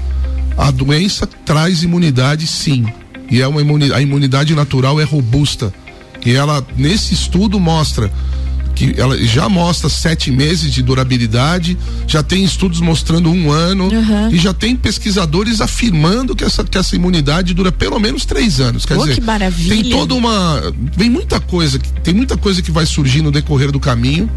A 0.57 0.71
doença 0.71 1.27
traz 1.27 1.83
imunidade 1.83 2.47
sim. 2.47 2.87
E 3.31 3.43
é 3.43 3.47
uma 3.47 3.61
imuni 3.61 3.93
a 3.93 4.01
imunidade 4.01 4.55
natural 4.55 5.01
é 5.01 5.05
robusta. 5.05 5.73
E 6.25 6.33
ela, 6.33 6.65
nesse 6.77 7.15
estudo, 7.15 7.61
mostra 7.61 8.11
que 8.79 8.95
ela 9.01 9.19
já 9.19 9.49
mostra 9.49 9.89
sete 9.89 10.31
meses 10.31 10.73
de 10.73 10.83
durabilidade, 10.83 11.77
já 12.07 12.23
tem 12.23 12.45
estudos 12.45 12.81
mostrando 12.81 13.29
um 13.29 13.51
ano, 13.51 13.89
Uhum. 13.89 14.31
e 14.31 14.39
já 14.39 14.55
tem 14.55 14.77
pesquisadores 14.77 15.61
afirmando 15.61 16.37
que 16.37 16.45
essa, 16.45 16.63
que 16.63 16.79
essa 16.79 16.95
imunidade 16.95 17.55
dura 17.55 17.73
pelo 17.73 17.99
menos 17.99 18.25
três 18.25 18.61
anos. 18.61 18.87
Quer 18.87 18.95
Pô, 18.95 19.01
dizer, 19.03 19.15
que 19.17 19.21
maravilha. 19.21 19.75
tem 19.83 19.91
toda 19.91 20.15
uma. 20.15 20.73
Vem 20.97 21.11
muita 21.11 21.41
coisa, 21.41 21.79
tem 22.05 22.15
muita 22.15 22.37
coisa 22.37 22.63
que 22.63 22.71
vai 22.71 22.87
surgir 22.87 23.21
no 23.23 23.33
decorrer 23.33 23.73
do 23.73 23.81
caminho, 23.81 24.31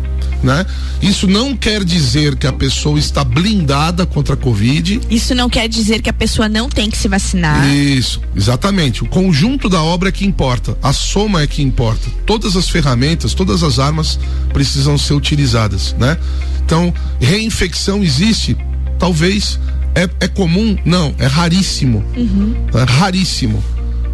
né? 0.43 0.65
Isso 1.01 1.27
não 1.27 1.55
quer 1.55 1.83
dizer 1.83 2.35
que 2.35 2.47
a 2.47 2.53
pessoa 2.53 2.97
está 2.97 3.23
blindada 3.23 4.05
contra 4.05 4.33
a 4.33 4.37
Covid. 4.37 5.01
Isso 5.09 5.35
não 5.35 5.49
quer 5.49 5.67
dizer 5.69 6.01
que 6.01 6.09
a 6.09 6.13
pessoa 6.13 6.49
não 6.49 6.67
tem 6.67 6.89
que 6.89 6.97
se 6.97 7.07
vacinar. 7.07 7.67
Isso, 7.75 8.19
exatamente. 8.35 9.03
O 9.03 9.07
conjunto 9.07 9.69
da 9.69 9.81
obra 9.83 10.09
é 10.09 10.11
que 10.11 10.25
importa, 10.25 10.75
a 10.81 10.91
soma 10.93 11.41
é 11.41 11.47
que 11.47 11.61
importa. 11.61 12.09
Todas 12.25 12.55
as 12.55 12.69
ferramentas, 12.69 13.33
todas 13.33 13.61
as 13.61 13.77
armas 13.77 14.19
precisam 14.53 14.97
ser 14.97 15.13
utilizadas, 15.13 15.95
né? 15.97 16.17
Então, 16.65 16.93
reinfecção 17.19 18.03
existe? 18.03 18.55
Talvez. 18.97 19.59
É, 19.93 20.09
é 20.21 20.27
comum? 20.27 20.77
Não, 20.85 21.13
é 21.17 21.25
raríssimo. 21.25 22.03
É 22.73 22.83
raríssimo. 22.83 23.61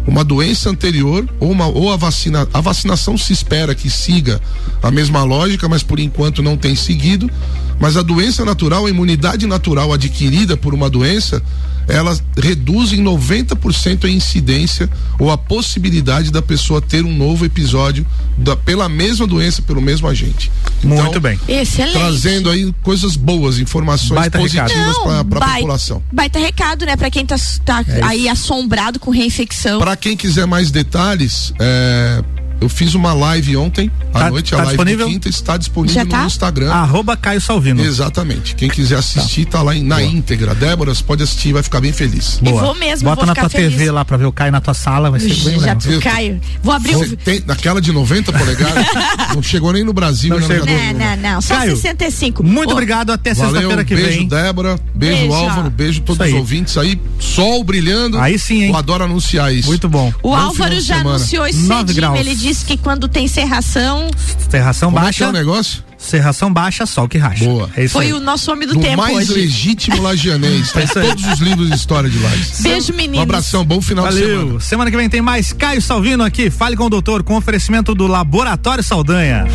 Uma 0.06 0.24
doença 0.24 0.70
anterior 0.70 1.28
ou, 1.38 1.50
uma, 1.50 1.66
ou 1.66 1.92
a 1.92 1.96
vacina. 1.96 2.48
A 2.52 2.60
vacinação 2.60 3.16
se 3.16 3.32
espera 3.32 3.74
que 3.74 3.90
siga 3.90 4.40
a 4.82 4.90
mesma 4.90 5.22
lógica, 5.22 5.68
mas 5.68 5.82
por 5.82 6.00
enquanto 6.00 6.42
não 6.42 6.56
tem 6.56 6.74
seguido. 6.74 7.30
Mas 7.78 7.96
a 7.96 8.02
doença 8.02 8.44
natural, 8.44 8.86
a 8.86 8.90
imunidade 8.90 9.46
natural 9.46 9.92
adquirida 9.92 10.56
por 10.56 10.74
uma 10.74 10.90
doença, 10.90 11.42
ela 11.88 12.16
reduz 12.36 12.92
em 12.92 13.02
90% 13.02 14.04
a 14.04 14.08
incidência 14.10 14.88
ou 15.18 15.30
a 15.30 15.38
possibilidade 15.38 16.30
da 16.30 16.42
pessoa 16.42 16.80
ter 16.82 17.04
um 17.04 17.16
novo 17.16 17.44
episódio 17.44 18.06
da, 18.36 18.54
pela 18.54 18.88
mesma 18.88 19.26
doença, 19.26 19.62
pelo 19.62 19.80
mesmo 19.80 20.06
agente. 20.06 20.50
Então, 20.84 20.90
Muito 21.04 21.20
bem. 21.20 21.38
Excelente. 21.48 21.94
Trazendo 21.94 22.50
aí 22.50 22.72
coisas 22.82 23.16
boas, 23.16 23.58
informações 23.58 24.20
Baita 24.20 24.38
positivas 24.38 24.98
para 24.98 25.18
a 25.20 25.24
baita- 25.24 25.54
população. 25.56 26.02
Baita 26.12 26.38
recado, 26.38 26.84
né? 26.86 26.96
Pra 26.96 27.10
quem 27.10 27.24
tá, 27.26 27.36
tá 27.64 27.84
É 27.88 28.04
aí 28.04 28.28
assombrado 28.28 29.00
com 29.00 29.10
reinfecção. 29.10 29.78
Para 29.78 29.96
quem 29.96 30.16
quiser 30.16 30.46
mais 30.46 30.70
detalhes, 30.70 31.52
é, 31.58 32.22
eu 32.60 32.68
fiz 32.68 32.94
uma 32.94 33.12
live 33.12 33.56
ontem 33.56 33.90
à 34.12 34.18
Tá- 34.20 34.30
noite, 34.30 34.50
tá 34.50 34.56
a 34.56 34.58
live 34.60 34.70
disponível? 34.76 35.06
do 35.06 35.12
quinta 35.12 35.28
está 35.28 35.56
disponível 35.56 35.94
Já 36.02 36.06
tá? 36.06 36.20
no 36.20 36.26
Instagram. 36.26 36.72
Arroba 36.72 37.16
Caio 37.16 37.40
Salvino. 37.40 37.82
Exatamente. 37.84 38.54
Quem 38.54 38.68
quiser 38.68 38.96
assistir, 38.96 39.44
tá, 39.44 39.62
lá 39.62 39.74
em- 39.76 39.82
na 39.82 40.02
íntegra. 40.02 40.54
Débora, 40.54 40.94
você 40.94 41.02
pode 41.02 41.22
assistir, 41.22 41.52
vai 41.52 41.62
ficar 41.62 41.80
bem 41.80 41.92
feliz. 41.92 42.40
E 42.42 42.50
vou 42.50 42.74
mesmo, 42.74 43.04
Bota 43.08 43.20
vou 43.20 43.26
na 43.26 43.34
ficar 43.34 43.48
tua 43.48 43.60
TV 43.60 43.76
feliz. 43.76 43.92
lá 43.92 44.04
pra 44.04 44.16
ver 44.16 44.26
o 44.26 44.32
Caio 44.32 44.50
na 44.52 44.60
tua 44.60 44.74
sala, 44.74 45.10
vai 45.10 45.20
ser 45.20 45.28
bem 45.28 45.36
Já 45.36 45.50
legal. 45.74 45.76
Viu? 45.80 46.00
Caio. 46.00 46.40
Vou 46.62 46.74
abrir 46.74 46.94
Você 46.94 47.14
o. 47.14 47.16
tem, 47.16 47.42
naquela 47.46 47.80
de 47.80 47.92
90 47.92 48.32
polegadas, 48.32 48.84
não 49.34 49.42
chegou 49.42 49.72
nem 49.72 49.84
no 49.84 49.92
Brasil. 49.92 50.30
Não 50.30 50.40
né, 50.40 50.46
chegou. 50.46 50.66
no- 50.66 50.72
Não, 50.98 51.16
não, 51.16 51.16
não. 51.34 51.40
Só 51.40 51.54
Caio, 51.56 51.76
65. 51.76 52.42
Muito 52.42 52.70
Ô, 52.70 52.72
obrigado, 52.72 53.10
até 53.10 53.34
sexta-feira 53.34 53.84
que 53.84 53.94
beijo 53.94 54.18
vem. 54.18 54.28
Débora, 54.28 54.78
beijo, 54.94 55.18
Beijo. 55.18 55.32
Álvaro, 55.34 55.70
beijo 55.70 56.00
todos 56.00 56.26
Isso 56.26 56.34
os 56.34 56.40
ouvintes 56.40 56.76
aí. 56.78 57.00
Sol 57.20 57.62
brilhando. 57.62 58.18
Aí 58.18 58.38
sim, 58.38 58.62
hein? 58.64 58.70
Eu 58.70 58.76
adoro 58.76 59.04
anunciar 59.04 59.54
isso. 59.54 59.68
Muito 59.68 59.88
bom. 59.88 60.12
O 60.22 60.34
Álvaro 60.34 60.80
já 60.80 60.96
anunciou 60.96 61.46
esse 61.46 61.60
Nove 61.66 61.80
cedinho. 61.88 61.96
graus. 61.96 62.18
Ele 62.20 62.34
disse 62.34 62.47
que 62.56 62.76
quando 62.76 63.08
tem 63.08 63.28
serração, 63.28 64.10
Serração 64.50 64.90
Como 64.92 65.06
é 65.06 65.12
que 65.12 65.22
é 65.22 65.26
baixa, 65.26 65.28
o 65.28 65.32
negócio? 65.32 65.84
serração 65.98 66.52
baixa, 66.52 66.86
sol 66.86 67.08
que 67.08 67.18
racha. 67.18 67.44
Boa. 67.44 67.68
É 67.76 67.84
isso 67.84 67.92
foi 67.94 68.06
aí. 68.06 68.12
o 68.12 68.20
nosso 68.20 68.50
homem 68.52 68.66
do, 68.68 68.74
Do 68.74 68.80
tempo 68.80 68.96
mais 68.98 69.28
hoje. 69.30 69.40
legítimo 69.40 70.00
lagianês. 70.00 70.70
Tá 70.72 70.80
É 70.80 70.82
em 70.82 70.86
isso 70.86 70.98
aí. 70.98 71.08
todos 71.08 71.24
os 71.32 71.38
livros 71.40 71.68
de 71.68 71.74
história 71.76 72.08
de 72.08 72.18
Lages. 72.18 72.60
Beijo, 72.60 72.92
Um 72.92 72.96
meninos. 72.96 73.22
abração, 73.22 73.64
bom 73.64 73.80
final 73.82 74.06
de 74.08 74.14
semana. 74.14 74.36
Valeu. 74.36 74.60
Semana 74.60 74.90
que 74.90 74.96
vem 74.96 75.08
tem 75.10 75.20
mais 75.20 75.52
Caio 75.52 75.82
Salvino 75.82 76.24
aqui. 76.24 76.50
Fale 76.50 76.76
com 76.76 76.84
o 76.86 76.90
doutor 76.90 77.22
com 77.22 77.36
oferecimento 77.36 77.94
do 77.94 78.06
Laboratório 78.06 78.82
Saldanha. 78.82 79.46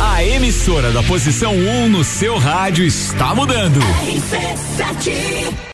A 0.00 0.24
emissora 0.24 0.90
da 0.92 1.02
posição 1.02 1.52
1 1.54 1.88
no 1.88 2.02
seu 2.04 2.38
rádio 2.38 2.84
está 2.86 3.34
mudando. 3.34 3.80
RC7 3.80 5.12